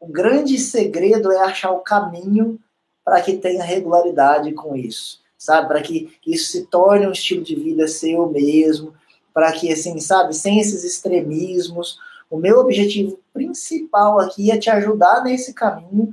o 0.00 0.06
grande 0.06 0.58
segredo 0.58 1.30
é 1.30 1.38
achar 1.38 1.70
o 1.70 1.80
caminho 1.80 2.58
para 3.04 3.20
que 3.20 3.36
tenha 3.36 3.62
regularidade 3.62 4.52
com 4.52 4.74
isso, 4.76 5.20
sabe? 5.38 5.68
Para 5.68 5.82
que 5.82 6.12
isso 6.26 6.50
se 6.52 6.66
torne 6.66 7.06
um 7.06 7.12
estilo 7.12 7.44
de 7.44 7.54
vida 7.54 7.86
seu 7.86 8.28
mesmo, 8.28 8.94
para 9.34 9.52
que, 9.52 9.72
assim, 9.72 9.98
sabe, 9.98 10.34
sem 10.34 10.58
esses 10.58 10.84
extremismos. 10.84 11.98
O 12.30 12.36
meu 12.36 12.58
objetivo 12.58 13.18
principal 13.32 14.18
aqui 14.18 14.50
é 14.50 14.58
te 14.58 14.70
ajudar 14.70 15.22
nesse 15.22 15.52
caminho. 15.52 16.10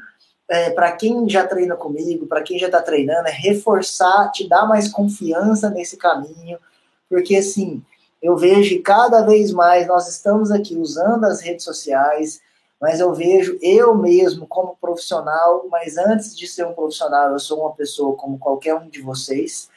É, 0.49 0.71
para 0.71 0.91
quem 0.93 1.29
já 1.29 1.45
treina 1.45 1.75
comigo, 1.75 2.25
para 2.25 2.41
quem 2.41 2.57
já 2.57 2.65
está 2.65 2.81
treinando, 2.81 3.27
é 3.27 3.31
reforçar, 3.31 4.31
te 4.31 4.49
dar 4.49 4.65
mais 4.67 4.87
confiança 4.87 5.69
nesse 5.69 5.95
caminho, 5.95 6.57
porque 7.07 7.35
assim, 7.35 7.83
eu 8.21 8.35
vejo 8.35 8.81
cada 8.81 9.21
vez 9.21 9.51
mais 9.51 9.87
nós 9.87 10.09
estamos 10.09 10.51
aqui 10.51 10.75
usando 10.75 11.25
as 11.25 11.39
redes 11.41 11.63
sociais, 11.63 12.41
mas 12.79 12.99
eu 12.99 13.13
vejo 13.13 13.57
eu 13.61 13.95
mesmo 13.95 14.47
como 14.47 14.77
profissional, 14.79 15.65
mas 15.69 15.97
antes 15.97 16.35
de 16.37 16.47
ser 16.47 16.65
um 16.65 16.73
profissional, 16.73 17.31
eu 17.31 17.39
sou 17.39 17.61
uma 17.61 17.73
pessoa 17.73 18.15
como 18.15 18.39
qualquer 18.39 18.73
um 18.75 18.89
de 18.89 19.01
vocês. 19.01 19.69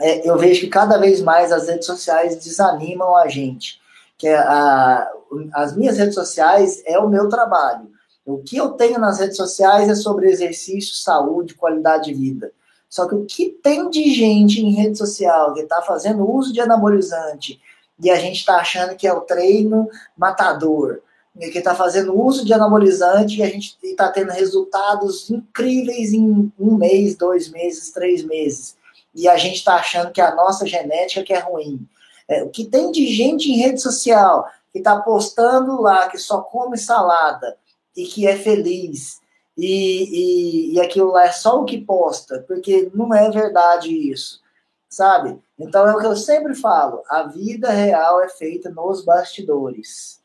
É, 0.00 0.28
eu 0.28 0.36
vejo 0.36 0.60
que 0.60 0.68
cada 0.68 0.98
vez 0.98 1.20
mais 1.20 1.52
as 1.52 1.68
redes 1.68 1.86
sociais 1.86 2.36
desanimam 2.36 3.16
a 3.16 3.28
gente. 3.28 3.80
Que 4.18 4.28
é 4.28 4.36
a, 4.36 5.10
as 5.52 5.76
minhas 5.76 5.98
redes 5.98 6.14
sociais 6.14 6.82
é 6.84 6.98
o 6.98 7.08
meu 7.08 7.28
trabalho. 7.28 7.90
O 8.24 8.38
que 8.38 8.56
eu 8.56 8.72
tenho 8.72 8.98
nas 8.98 9.18
redes 9.18 9.36
sociais 9.36 9.88
é 9.88 9.94
sobre 9.94 10.30
exercício, 10.30 10.94
saúde, 10.94 11.54
qualidade 11.54 12.06
de 12.06 12.14
vida. 12.14 12.52
Só 12.88 13.06
que 13.08 13.14
o 13.14 13.24
que 13.24 13.50
tem 13.62 13.88
de 13.88 14.12
gente 14.12 14.60
em 14.60 14.72
rede 14.72 14.98
social 14.98 15.54
que 15.54 15.60
está 15.60 15.80
fazendo 15.80 16.28
uso 16.28 16.52
de 16.52 16.60
anabolizante 16.60 17.60
e 18.02 18.10
a 18.10 18.16
gente 18.16 18.36
está 18.36 18.56
achando 18.56 18.96
que 18.96 19.06
é 19.06 19.12
o 19.12 19.20
treino 19.20 19.88
matador, 20.16 21.00
que 21.38 21.58
está 21.58 21.74
fazendo 21.74 22.18
uso 22.18 22.44
de 22.44 22.52
anabolizante 22.52 23.38
e 23.38 23.42
a 23.42 23.46
gente 23.46 23.78
está 23.82 24.10
tendo 24.10 24.32
resultados 24.32 25.30
incríveis 25.30 26.12
em 26.12 26.52
um 26.58 26.74
mês, 26.74 27.14
dois 27.14 27.48
meses, 27.48 27.92
três 27.92 28.24
meses. 28.24 28.76
E 29.14 29.28
a 29.28 29.36
gente 29.36 29.56
está 29.56 29.76
achando 29.76 30.10
que 30.10 30.20
a 30.20 30.34
nossa 30.34 30.66
genética 30.66 31.22
que 31.22 31.32
é 31.32 31.38
ruim. 31.38 31.86
É, 32.28 32.42
o 32.42 32.48
que 32.48 32.64
tem 32.64 32.90
de 32.90 33.06
gente 33.08 33.50
em 33.50 33.58
rede 33.58 33.80
social 33.80 34.46
que 34.72 34.78
está 34.78 35.00
postando 35.00 35.80
lá 35.80 36.08
que 36.08 36.18
só 36.18 36.40
come 36.40 36.76
salada 36.76 37.56
e 37.96 38.04
que 38.04 38.26
é 38.26 38.36
feliz 38.36 39.20
e, 39.56 40.72
e, 40.72 40.74
e 40.74 40.80
aquilo 40.80 41.10
lá 41.10 41.24
é 41.24 41.32
só 41.32 41.60
o 41.60 41.64
que 41.64 41.78
posta, 41.78 42.42
porque 42.48 42.90
não 42.94 43.14
é 43.14 43.30
verdade 43.30 43.90
isso, 43.90 44.40
sabe? 44.88 45.38
Então 45.58 45.86
é 45.86 45.94
o 45.94 45.98
que 45.98 46.06
eu 46.06 46.16
sempre 46.16 46.54
falo: 46.54 47.02
a 47.08 47.24
vida 47.24 47.70
real 47.70 48.22
é 48.22 48.28
feita 48.28 48.70
nos 48.70 49.04
bastidores. 49.04 50.18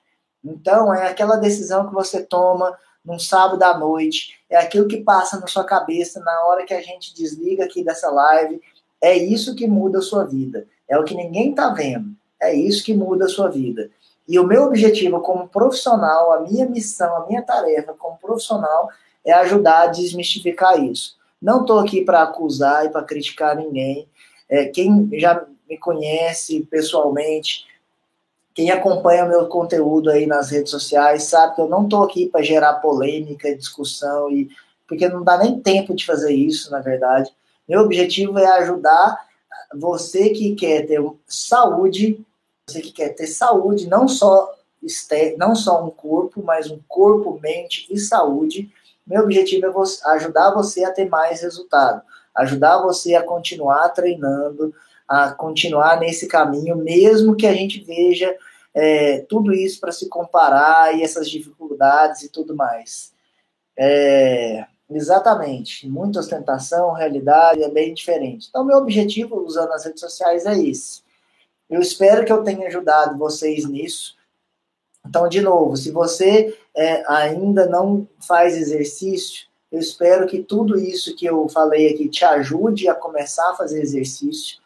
Então, 0.44 0.94
é 0.94 1.08
aquela 1.08 1.38
decisão 1.38 1.88
que 1.88 1.94
você 1.94 2.24
toma 2.24 2.78
num 3.04 3.18
sábado 3.18 3.62
à 3.64 3.78
noite, 3.78 4.40
é 4.50 4.58
aquilo 4.58 4.88
que 4.88 5.02
passa 5.02 5.40
na 5.40 5.48
sua 5.48 5.64
cabeça 5.64 6.20
na 6.20 6.46
hora 6.46 6.66
que 6.66 6.74
a 6.74 6.82
gente 6.82 7.14
desliga 7.14 7.66
aqui 7.66 7.84
dessa 7.84 8.10
live. 8.10 8.62
É 9.02 9.18
isso 9.18 9.56
que 9.56 9.68
muda 9.68 10.00
a 10.00 10.04
sua 10.04 10.24
vida. 10.24 10.68
É 10.88 10.98
o 10.98 11.04
que 11.04 11.16
ninguém 11.16 11.50
está 11.50 11.70
vendo. 11.70 12.16
É 12.42 12.54
isso 12.54 12.84
que 12.84 12.94
muda 12.94 13.26
a 13.26 13.30
sua 13.30 13.50
vida. 13.50 13.90
E 14.28 14.40
o 14.40 14.46
meu 14.46 14.64
objetivo 14.64 15.20
como 15.20 15.48
profissional, 15.48 16.34
a 16.34 16.42
minha 16.42 16.68
missão, 16.68 17.16
a 17.18 17.28
minha 17.28 17.42
tarefa 17.42 17.94
como 17.94 18.18
profissional 18.18 18.90
é 19.24 19.32
ajudar 19.34 19.84
a 19.84 19.88
desmistificar 19.88 20.84
isso. 20.84 21.16
Não 21.42 21.62
estou 21.62 21.80
aqui 21.80 22.04
para 22.04 22.24
acusar 22.24 22.86
e 22.86 22.90
para 22.90 23.04
criticar 23.04 23.56
ninguém. 23.56 24.08
É, 24.50 24.66
quem 24.66 25.10
já 25.14 25.46
me 25.68 25.78
conhece 25.78 26.62
pessoalmente 26.70 27.66
quem 28.56 28.72
acompanha 28.72 29.26
meu 29.26 29.48
conteúdo 29.48 30.10
aí 30.10 30.26
nas 30.26 30.50
redes 30.50 30.72
sociais 30.72 31.24
sabe 31.24 31.56
que 31.56 31.62
eu 31.62 31.68
não 31.68 31.84
estou 31.84 32.04
aqui 32.04 32.28
para 32.28 32.42
gerar 32.42 32.76
polêmica, 32.76 33.54
discussão, 33.54 34.32
e 34.32 34.50
porque 34.88 35.10
não 35.10 35.26
dá 35.26 35.38
nem 35.38 35.60
tempo 35.60 35.94
de 35.94 36.06
fazer 36.06 36.34
isso, 36.34 36.72
na 36.72 36.80
verdade. 36.80 37.30
Meu 37.68 37.82
objetivo 37.82 38.40
é 38.40 38.46
ajudar 38.60 39.28
você 39.74 40.30
que 40.30 40.56
quer 40.56 40.88
ter 40.88 41.04
saúde, 41.28 42.26
você 42.68 42.82
que 42.82 42.92
quer 42.92 43.10
ter 43.10 43.28
saúde, 43.28 43.88
não 43.88 44.08
só 44.08 44.54
não 45.38 45.56
só 45.56 45.84
um 45.84 45.90
corpo, 45.90 46.44
mas 46.44 46.70
um 46.70 46.80
corpo, 46.88 47.40
mente 47.42 47.88
e 47.90 47.98
saúde, 47.98 48.72
Meu 49.06 49.24
objetivo 49.24 49.68
é 49.68 49.72
você, 49.72 50.04
ajudar 50.10 50.52
você 50.52 50.84
a 50.84 50.92
ter 50.92 51.08
mais 51.08 51.42
resultado, 51.42 52.02
ajudar 52.36 52.82
você 52.82 53.16
a 53.16 53.24
continuar 53.24 53.90
treinando, 53.90 54.74
a 55.08 55.32
continuar 55.32 56.00
nesse 56.00 56.28
caminho, 56.28 56.76
mesmo 56.76 57.36
que 57.36 57.46
a 57.46 57.54
gente 57.54 57.82
veja 57.84 58.36
é, 58.74 59.20
tudo 59.30 59.54
isso 59.54 59.80
para 59.80 59.92
se 59.92 60.10
comparar 60.10 60.96
e 60.96 61.04
essas 61.04 61.30
dificuldades 61.30 62.24
e 62.24 62.30
tudo 62.30 62.56
mais. 62.56 63.12
É, 63.78 64.66
exatamente, 64.90 65.88
muita 65.88 66.20
ostentação, 66.20 66.94
realidade 66.94 67.64
é 67.64 67.70
bem 67.70 67.94
diferente. 67.94 68.48
Então, 68.50 68.66
meu 68.66 68.78
objetivo 68.78 69.40
usando 69.44 69.72
as 69.72 69.86
redes 69.86 70.02
sociais 70.02 70.46
é 70.46 70.58
esse. 70.60 71.05
Eu 71.70 71.82
espero 71.82 72.26
que 72.26 72.32
eu 72.32 72.44
tenha 72.44 72.68
ajudado 72.68 73.18
vocês 73.18 73.66
nisso. 73.66 74.16
Então, 75.08 75.28
de 75.28 75.42
novo, 75.42 75.76
se 75.78 75.92
você 75.92 76.58
é, 76.76 77.04
ainda 77.08 77.68
não 77.68 78.08
faz 78.20 78.58
exercício, 78.58 79.46
eu 79.72 79.80
espero 79.80 80.28
que 80.28 80.42
tudo 80.42 80.78
isso 80.80 81.16
que 81.16 81.26
eu 81.26 81.48
falei 81.50 81.94
aqui 81.94 82.08
te 82.08 82.24
ajude 82.24 82.88
a 82.88 82.96
começar 82.96 83.52
a 83.52 83.56
fazer 83.56 83.82
exercício. 83.82 84.58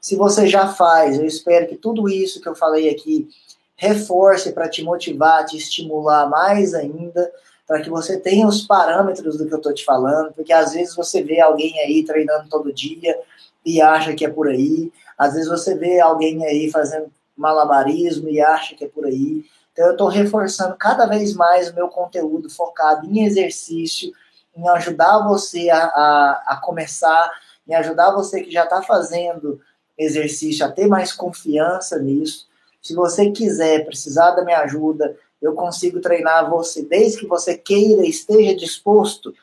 Se 0.00 0.14
você 0.14 0.46
já 0.46 0.68
faz, 0.68 1.18
eu 1.18 1.24
espero 1.24 1.66
que 1.66 1.76
tudo 1.76 2.08
isso 2.08 2.40
que 2.40 2.48
eu 2.48 2.54
falei 2.54 2.88
aqui 2.88 3.28
reforce 3.76 4.52
para 4.52 4.68
te 4.68 4.82
motivar, 4.82 5.44
te 5.46 5.56
estimular 5.56 6.28
mais 6.28 6.74
ainda, 6.74 7.32
para 7.66 7.80
que 7.80 7.90
você 7.90 8.18
tenha 8.18 8.46
os 8.46 8.66
parâmetros 8.66 9.36
do 9.36 9.46
que 9.46 9.52
eu 9.52 9.58
estou 9.58 9.74
te 9.74 9.84
falando, 9.84 10.32
porque 10.32 10.52
às 10.52 10.72
vezes 10.72 10.94
você 10.94 11.22
vê 11.22 11.40
alguém 11.40 11.78
aí 11.80 12.04
treinando 12.04 12.48
todo 12.48 12.72
dia 12.72 13.18
e 13.64 13.80
acha 13.80 14.14
que 14.14 14.24
é 14.24 14.28
por 14.28 14.48
aí, 14.48 14.90
às 15.18 15.34
vezes 15.34 15.48
você 15.48 15.74
vê 15.74 15.98
alguém 15.98 16.46
aí 16.46 16.70
fazendo 16.70 17.10
malabarismo 17.36 18.28
e 18.28 18.40
acha 18.40 18.74
que 18.74 18.84
é 18.84 18.88
por 18.88 19.04
aí. 19.04 19.44
Então 19.72 19.86
eu 19.86 19.92
estou 19.92 20.08
reforçando 20.08 20.76
cada 20.76 21.06
vez 21.06 21.34
mais 21.34 21.68
o 21.68 21.74
meu 21.74 21.88
conteúdo 21.88 22.48
focado 22.48 23.06
em 23.06 23.24
exercício, 23.24 24.12
em 24.56 24.68
ajudar 24.68 25.26
você 25.26 25.70
a, 25.70 25.84
a, 25.84 26.44
a 26.48 26.56
começar, 26.56 27.30
em 27.66 27.74
ajudar 27.74 28.12
você 28.12 28.42
que 28.42 28.50
já 28.50 28.64
está 28.64 28.82
fazendo 28.82 29.60
exercício 29.96 30.64
a 30.64 30.70
ter 30.70 30.86
mais 30.86 31.12
confiança 31.12 31.98
nisso. 31.98 32.46
Se 32.80 32.94
você 32.94 33.30
quiser, 33.30 33.84
precisar 33.84 34.32
da 34.32 34.44
minha 34.44 34.60
ajuda, 34.60 35.16
eu 35.40 35.52
consigo 35.54 36.00
treinar 36.00 36.48
você 36.48 36.82
desde 36.82 37.18
que 37.18 37.26
você 37.26 37.56
queira 37.56 38.04
e 38.04 38.10
esteja 38.10 38.54
disposto. 38.54 39.34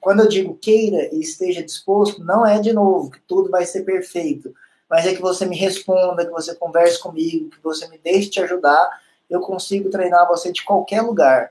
Quando 0.00 0.20
eu 0.20 0.28
digo 0.28 0.54
queira 0.54 1.14
e 1.14 1.20
esteja 1.20 1.62
disposto, 1.62 2.24
não 2.24 2.46
é 2.46 2.58
de 2.58 2.72
novo 2.72 3.10
que 3.10 3.20
tudo 3.26 3.50
vai 3.50 3.64
ser 3.64 3.82
perfeito, 3.82 4.54
mas 4.88 5.06
é 5.06 5.14
que 5.14 5.20
você 5.20 5.44
me 5.44 5.56
responda, 5.56 6.24
que 6.24 6.30
você 6.30 6.54
converse 6.54 6.98
comigo, 6.98 7.50
que 7.50 7.62
você 7.62 7.86
me 7.88 7.98
deixe 7.98 8.30
te 8.30 8.40
ajudar. 8.40 8.88
Eu 9.28 9.40
consigo 9.40 9.90
treinar 9.90 10.26
você 10.26 10.50
de 10.50 10.64
qualquer 10.64 11.02
lugar. 11.02 11.50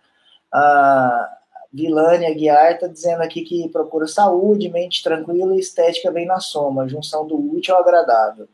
A 0.52 1.38
Vilânia 1.72 2.34
Guiar 2.34 2.74
está 2.74 2.88
dizendo 2.88 3.22
aqui 3.22 3.42
que 3.42 3.70
procura 3.70 4.08
saúde, 4.08 4.70
mente 4.70 5.04
tranquila 5.04 5.56
e 5.56 5.60
estética 5.60 6.12
bem 6.12 6.26
na 6.26 6.40
soma, 6.40 6.88
junção 6.88 7.28
do 7.28 7.38
útil 7.38 7.76
ao 7.76 7.82
agradável. 7.82 8.48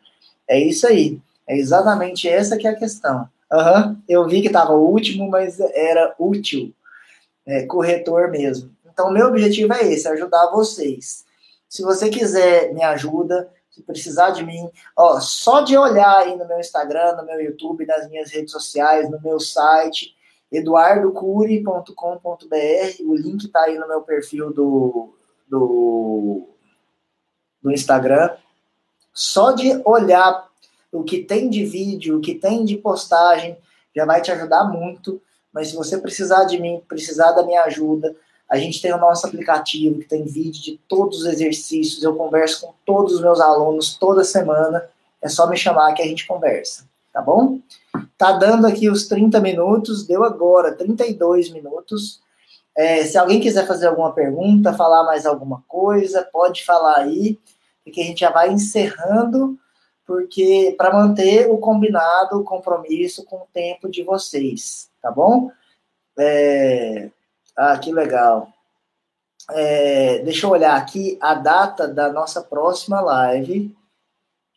É 0.48 0.60
isso 0.60 0.86
aí. 0.86 1.20
É 1.48 1.58
exatamente 1.58 2.28
essa 2.28 2.58
que 2.58 2.68
é 2.68 2.72
a 2.72 2.76
questão. 2.76 3.28
Uhum, 3.52 3.98
eu 4.10 4.28
vi 4.28 4.42
que 4.42 4.48
estava 4.48 4.74
último, 4.74 5.30
mas 5.30 5.60
era 5.60 6.14
útil. 6.18 6.74
É, 7.46 7.66
corretor 7.66 8.32
mesmo. 8.32 8.72
Então, 8.86 9.12
meu 9.12 9.28
objetivo 9.28 9.74
é 9.74 9.84
esse, 9.92 10.08
ajudar 10.08 10.52
vocês. 10.52 11.26
Se 11.68 11.82
você 11.82 12.10
quiser 12.10 12.74
me 12.74 12.84
ajuda, 12.84 13.50
se 13.74 13.82
precisar 13.82 14.30
de 14.30 14.46
mim, 14.46 14.70
ó, 14.96 15.20
só 15.20 15.62
de 15.62 15.76
olhar 15.76 16.20
aí 16.20 16.38
no 16.38 16.48
meu 16.48 16.60
Instagram, 16.60 17.16
no 17.16 17.26
meu 17.26 17.42
YouTube, 17.42 17.88
nas 17.88 18.08
minhas 18.08 18.30
redes 18.30 18.52
sociais, 18.52 19.10
no 19.10 19.20
meu 19.20 19.40
site, 19.40 20.16
eduardocuri.com.br, 20.52 23.04
o 23.08 23.16
link 23.16 23.46
está 23.46 23.64
aí 23.64 23.80
no 23.80 23.88
meu 23.88 24.02
perfil 24.02 24.54
do, 24.54 25.16
do, 25.50 26.48
do 27.64 27.72
Instagram. 27.72 28.30
Só 29.12 29.54
de 29.54 29.82
olhar 29.84 30.48
o 30.92 31.04
que 31.04 31.24
tem 31.24 31.50
de 31.50 31.66
vídeo, 31.66 32.20
o 32.20 32.22
que 32.22 32.36
tem 32.36 32.64
de 32.64 32.78
postagem, 32.78 33.58
já 33.96 34.06
vai 34.06 34.22
te 34.22 34.32
ajudar 34.32 34.66
muito. 34.66 35.20
Mas 35.52 35.70
se 35.70 35.76
você 35.76 35.98
precisar 35.98 36.44
de 36.44 36.60
mim, 36.60 36.80
precisar 36.88 37.32
da 37.32 37.44
minha 37.44 37.64
ajuda, 37.64 38.16
a 38.54 38.58
gente 38.60 38.80
tem 38.80 38.94
o 38.94 39.00
nosso 39.00 39.26
aplicativo 39.26 39.98
que 39.98 40.06
tem 40.06 40.26
vídeo 40.26 40.62
de 40.62 40.80
todos 40.88 41.22
os 41.22 41.26
exercícios. 41.26 42.04
Eu 42.04 42.16
converso 42.16 42.68
com 42.68 42.74
todos 42.86 43.14
os 43.14 43.22
meus 43.22 43.42
alunos 43.42 43.98
toda 43.98 44.24
semana. 44.24 44.88
É 45.20 45.28
só 45.28 45.50
me 45.50 45.58
chamar 45.58 45.92
que 45.96 46.04
a 46.04 46.06
gente 46.06 46.28
conversa, 46.28 46.88
tá 47.12 47.20
bom? 47.20 47.58
Tá 48.16 48.34
dando 48.34 48.68
aqui 48.68 48.88
os 48.88 49.08
30 49.08 49.40
minutos, 49.40 50.06
deu 50.06 50.24
agora 50.24 50.72
32 50.72 51.50
minutos. 51.50 52.22
É, 52.78 53.04
se 53.04 53.18
alguém 53.18 53.42
quiser 53.42 53.66
fazer 53.66 53.88
alguma 53.88 54.14
pergunta, 54.14 54.72
falar 54.72 55.04
mais 55.04 55.26
alguma 55.26 55.64
coisa, 55.68 56.22
pode 56.32 56.64
falar 56.64 57.00
aí, 57.00 57.40
porque 57.84 58.02
a 58.02 58.04
gente 58.04 58.20
já 58.20 58.30
vai 58.30 58.52
encerrando 58.52 59.58
porque 60.06 60.76
para 60.78 60.94
manter 60.94 61.50
o 61.50 61.58
combinado, 61.58 62.38
o 62.38 62.44
compromisso 62.44 63.26
com 63.26 63.38
o 63.38 63.48
tempo 63.52 63.90
de 63.90 64.04
vocês, 64.04 64.92
tá 65.02 65.10
bom? 65.10 65.50
É... 66.20 67.10
Ah, 67.56 67.78
que 67.78 67.92
legal. 67.92 68.50
É... 69.52 70.20
Deixa 70.20 70.46
eu 70.46 70.52
olhar 70.52 70.76
aqui 70.76 71.18
a 71.22 71.34
data 71.34 71.88
da 71.88 72.12
nossa 72.12 72.42
próxima 72.42 73.02
live 73.02 73.76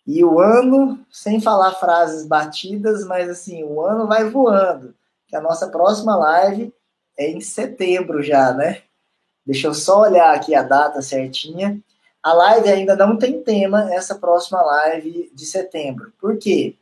e 0.06 0.24
o 0.24 0.38
ano, 0.38 1.04
sem 1.10 1.40
falar 1.40 1.72
frases 1.72 2.24
batidas, 2.24 3.04
mas 3.04 3.28
assim, 3.28 3.64
o 3.64 3.80
ano 3.80 4.06
vai 4.06 4.24
voando. 4.24 4.94
Que 5.26 5.34
a 5.34 5.40
nossa 5.40 5.68
próxima 5.68 6.14
live 6.16 6.72
é 7.18 7.28
em 7.28 7.40
setembro 7.40 8.22
já, 8.22 8.52
né? 8.52 8.82
Deixa 9.44 9.66
eu 9.66 9.74
só 9.74 10.02
olhar 10.02 10.34
aqui 10.34 10.54
a 10.54 10.62
data 10.62 11.02
certinha. 11.02 11.80
A 12.22 12.32
live 12.32 12.68
ainda 12.68 12.94
não 12.96 13.16
tem 13.16 13.42
tema, 13.42 13.92
essa 13.92 14.14
próxima 14.14 14.62
live 14.62 15.30
de 15.34 15.46
setembro. 15.46 16.12
Por 16.20 16.36
quê? 16.38 16.76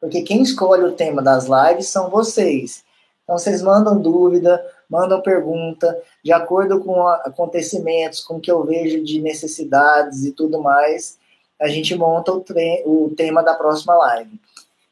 Porque 0.00 0.22
quem 0.22 0.42
escolhe 0.42 0.84
o 0.84 0.92
tema 0.92 1.22
das 1.22 1.46
lives 1.46 1.88
são 1.88 2.10
vocês. 2.10 2.84
Então, 3.22 3.38
vocês 3.38 3.62
mandam 3.62 3.98
dúvida, 3.98 4.62
mandam 4.88 5.20
pergunta, 5.20 5.96
de 6.22 6.32
acordo 6.32 6.80
com 6.80 7.06
acontecimentos, 7.06 8.20
com 8.20 8.36
o 8.36 8.40
que 8.40 8.50
eu 8.50 8.64
vejo 8.64 9.02
de 9.02 9.20
necessidades 9.20 10.24
e 10.24 10.32
tudo 10.32 10.60
mais, 10.60 11.18
a 11.60 11.68
gente 11.68 11.94
monta 11.94 12.32
o, 12.32 12.44
o 12.84 13.14
tema 13.14 13.42
da 13.42 13.54
próxima 13.54 13.94
live. 13.94 14.40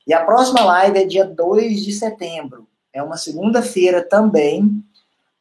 E 0.06 0.12
a 0.12 0.24
próxima 0.24 0.64
live 0.64 0.98
é 0.98 1.04
dia 1.04 1.24
2 1.24 1.84
de 1.84 1.92
setembro. 1.92 2.66
É 2.92 3.02
uma 3.02 3.16
segunda-feira 3.16 4.02
também. 4.02 4.82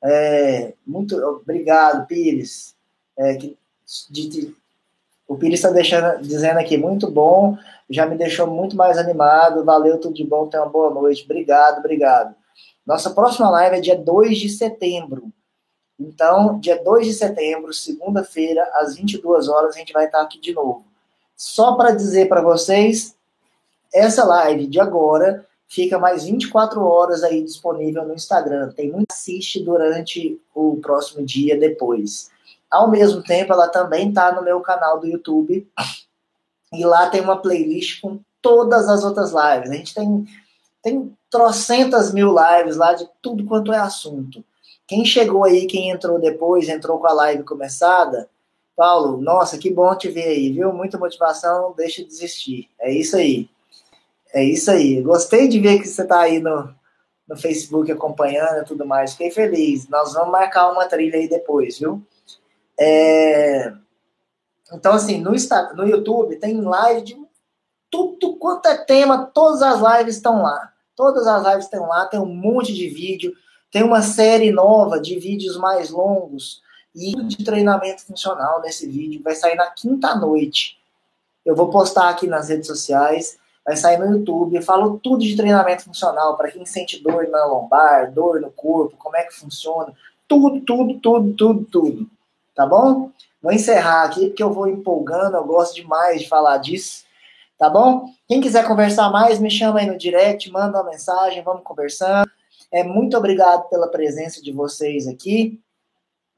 É, 0.03 0.73
muito 0.85 1.15
obrigado, 1.17 2.07
Pires, 2.07 2.75
é, 3.17 3.35
que 3.35 3.57
de, 4.09 4.29
de, 4.29 4.55
o 5.27 5.35
Pires 5.35 5.63
está 5.63 6.15
dizendo 6.17 6.59
aqui, 6.59 6.77
muito 6.77 7.09
bom, 7.09 7.57
já 7.89 8.05
me 8.05 8.17
deixou 8.17 8.47
muito 8.47 8.75
mais 8.75 8.97
animado, 8.97 9.63
valeu, 9.63 9.99
tudo 9.99 10.15
de 10.15 10.23
bom, 10.23 10.47
tenha 10.47 10.63
uma 10.63 10.71
boa 10.71 10.91
noite, 10.91 11.23
obrigado, 11.23 11.79
obrigado. 11.79 12.35
Nossa 12.85 13.11
próxima 13.11 13.49
live 13.49 13.77
é 13.77 13.81
dia 13.81 13.97
2 13.97 14.37
de 14.37 14.49
setembro. 14.49 15.31
Então, 15.99 16.59
dia 16.59 16.81
2 16.83 17.05
de 17.05 17.13
setembro, 17.13 17.73
segunda-feira, 17.73 18.67
às 18.73 18.95
22 18.95 19.47
horas, 19.47 19.75
a 19.75 19.79
gente 19.79 19.93
vai 19.93 20.05
estar 20.05 20.21
aqui 20.21 20.39
de 20.39 20.53
novo. 20.53 20.83
Só 21.35 21.75
para 21.75 21.91
dizer 21.91 22.27
para 22.27 22.41
vocês, 22.41 23.15
essa 23.93 24.23
live 24.23 24.67
de 24.67 24.79
agora 24.79 25.45
fica 25.67 25.97
mais 25.97 26.23
24 26.23 26.83
horas 26.83 27.23
aí 27.23 27.43
disponível 27.43 28.05
no 28.05 28.13
Instagram. 28.13 28.71
Tem 28.71 28.91
muito 28.91 29.11
assiste 29.11 29.63
durante 29.63 30.39
o 30.53 30.77
próximo 30.81 31.25
dia 31.25 31.57
depois. 31.57 32.29
Ao 32.69 32.89
mesmo 32.89 33.23
tempo, 33.23 33.53
ela 33.53 33.67
também 33.67 34.09
está 34.09 34.31
no 34.33 34.41
meu 34.41 34.59
canal 34.61 34.99
do 34.99 35.07
YouTube. 35.07 35.67
E 36.73 36.85
lá 36.85 37.09
tem 37.09 37.21
uma 37.21 37.41
playlist 37.41 38.01
com 38.01 38.19
todas 38.41 38.87
as 38.87 39.03
outras 39.03 39.31
lives. 39.31 39.69
A 39.69 39.73
gente 39.73 39.93
tem, 39.93 40.25
tem 40.81 41.17
trocentas 41.31 42.13
mil 42.13 42.35
lives 42.35 42.75
lá 42.75 42.93
de 42.93 43.09
tudo 43.21 43.45
quanto 43.45 43.73
é 43.73 43.77
assunto. 43.77 44.43
Quem 44.85 45.05
chegou 45.05 45.45
aí, 45.45 45.65
quem 45.65 45.89
entrou 45.89 46.19
depois, 46.19 46.67
entrou 46.67 46.99
com 46.99 47.07
a 47.07 47.13
live 47.13 47.43
começada, 47.43 48.29
Paulo, 48.75 49.21
nossa, 49.21 49.57
que 49.57 49.71
bom 49.71 49.95
te 49.95 50.09
ver 50.09 50.27
aí, 50.27 50.51
viu? 50.51 50.73
Muita 50.73 50.97
motivação, 50.97 51.69
não 51.69 51.73
deixe 51.73 52.03
de 52.03 52.09
desistir. 52.09 52.69
É 52.79 52.91
isso 52.91 53.15
aí. 53.15 53.49
É 54.33 54.43
isso 54.43 54.69
aí. 54.69 55.01
Gostei 55.01 55.47
de 55.47 55.59
ver 55.59 55.79
que 55.79 55.87
você 55.87 56.01
está 56.01 56.21
aí 56.21 56.39
no, 56.39 56.73
no 57.27 57.37
Facebook 57.37 57.91
acompanhando 57.91 58.61
e 58.61 58.65
tudo 58.65 58.85
mais. 58.85 59.11
Fiquei 59.11 59.31
feliz. 59.31 59.87
Nós 59.87 60.13
vamos 60.13 60.31
marcar 60.31 60.71
uma 60.71 60.85
trilha 60.85 61.17
aí 61.17 61.29
depois, 61.29 61.79
viu? 61.79 62.01
É... 62.79 63.71
Então, 64.73 64.93
assim, 64.93 65.19
no, 65.19 65.31
no 65.75 65.87
YouTube 65.87 66.37
tem 66.37 66.59
live 66.59 67.01
de 67.01 67.21
tudo 67.89 68.35
quanto 68.37 68.67
é 68.67 68.77
tema, 68.77 69.29
todas 69.33 69.61
as 69.61 69.79
lives 69.79 70.15
estão 70.15 70.41
lá. 70.41 70.70
Todas 71.01 71.25
as 71.25 71.43
lives 71.43 71.65
estão 71.65 71.87
lá, 71.87 72.05
tem 72.05 72.19
um 72.19 72.27
monte 72.27 72.75
de 72.75 72.87
vídeo, 72.87 73.33
tem 73.71 73.81
uma 73.81 74.03
série 74.03 74.51
nova 74.51 75.01
de 75.01 75.17
vídeos 75.17 75.57
mais 75.57 75.89
longos 75.89 76.61
e 76.95 77.15
de 77.23 77.43
treinamento 77.43 78.05
funcional 78.05 78.61
nesse 78.61 78.87
vídeo. 78.87 79.19
Vai 79.23 79.33
sair 79.33 79.55
na 79.55 79.65
quinta 79.71 80.13
noite. 80.13 80.77
Eu 81.43 81.55
vou 81.55 81.71
postar 81.71 82.07
aqui 82.07 82.27
nas 82.27 82.49
redes 82.49 82.67
sociais, 82.67 83.39
vai 83.65 83.75
sair 83.75 83.97
no 83.97 84.15
YouTube. 84.15 84.55
Eu 84.55 84.61
falo 84.61 84.99
tudo 84.99 85.23
de 85.23 85.35
treinamento 85.35 85.85
funcional 85.85 86.37
para 86.37 86.51
quem 86.51 86.67
sente 86.67 87.01
dor 87.01 87.27
na 87.29 87.45
lombar, 87.45 88.11
dor 88.13 88.39
no 88.39 88.51
corpo, 88.51 88.95
como 88.95 89.17
é 89.17 89.23
que 89.23 89.33
funciona, 89.33 89.91
tudo, 90.27 90.61
tudo, 90.61 90.99
tudo, 90.99 91.33
tudo, 91.33 91.63
tudo. 91.63 92.09
Tá 92.53 92.63
bom? 92.63 93.09
Vou 93.41 93.51
encerrar 93.51 94.03
aqui 94.03 94.27
porque 94.27 94.43
eu 94.43 94.53
vou 94.53 94.67
empolgando, 94.67 95.35
eu 95.35 95.45
gosto 95.45 95.73
demais 95.73 96.21
de 96.21 96.29
falar 96.29 96.57
disso. 96.57 97.05
Tá 97.61 97.69
bom? 97.69 98.05
Quem 98.27 98.41
quiser 98.41 98.65
conversar 98.65 99.11
mais, 99.11 99.37
me 99.37 99.51
chama 99.51 99.81
aí 99.81 99.85
no 99.85 99.95
direct, 99.95 100.49
manda 100.49 100.81
uma 100.81 100.89
mensagem, 100.89 101.43
vamos 101.43 101.61
conversando. 101.63 102.27
É, 102.71 102.83
muito 102.83 103.15
obrigado 103.15 103.69
pela 103.69 103.87
presença 103.87 104.41
de 104.41 104.51
vocês 104.51 105.07
aqui. 105.07 105.61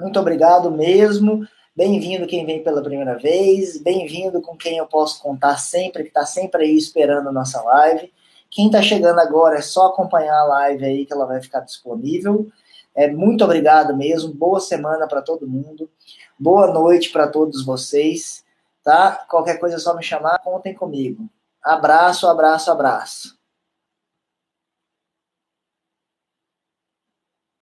Muito 0.01 0.19
obrigado 0.19 0.69
mesmo. 0.69 1.47
Bem-vindo 1.74 2.28
quem 2.28 2.45
vem 2.45 2.61
pela 2.61 2.84
primeira 2.84 3.17
vez. 3.17 3.82
Bem-vindo 3.82 4.41
com 4.41 4.57
quem 4.57 4.80
eu 4.80 4.86
posso 4.86 5.24
contar 5.24 5.55
sempre, 5.59 6.03
que 6.03 6.09
está 6.09 6.26
sempre 6.26 6.65
aí 6.65 6.76
esperando 6.76 7.30
a 7.30 7.32
nossa 7.32 7.61
live. 7.61 8.11
Quem 8.51 8.65
está 8.65 8.82
chegando 8.82 9.19
agora 9.19 9.59
é 9.59 9.61
só 9.61 9.86
acompanhar 9.88 10.38
a 10.38 10.43
live 10.43 10.84
aí 10.84 11.05
que 11.05 11.13
ela 11.13 11.26
vai 11.26 11.41
ficar 11.41 11.61
disponível. 11.61 12.49
É, 12.93 13.09
muito 13.09 13.45
obrigado 13.45 13.95
mesmo. 13.95 14.34
Boa 14.34 14.59
semana 14.59 15.07
para 15.07 15.21
todo 15.21 15.47
mundo. 15.47 15.89
Boa 16.38 16.67
noite 16.67 17.13
para 17.13 17.30
todos 17.30 17.65
vocês. 17.65 18.43
Tá? 18.84 19.25
Qualquer 19.29 19.59
coisa 19.59 19.77
é 19.77 19.79
só 19.79 19.95
me 19.95 20.03
chamar, 20.03 20.39
contem 20.39 20.73
comigo. 20.73 21.29
Abraço, 21.63 22.27
abraço, 22.27 22.69
abraço. 22.69 23.43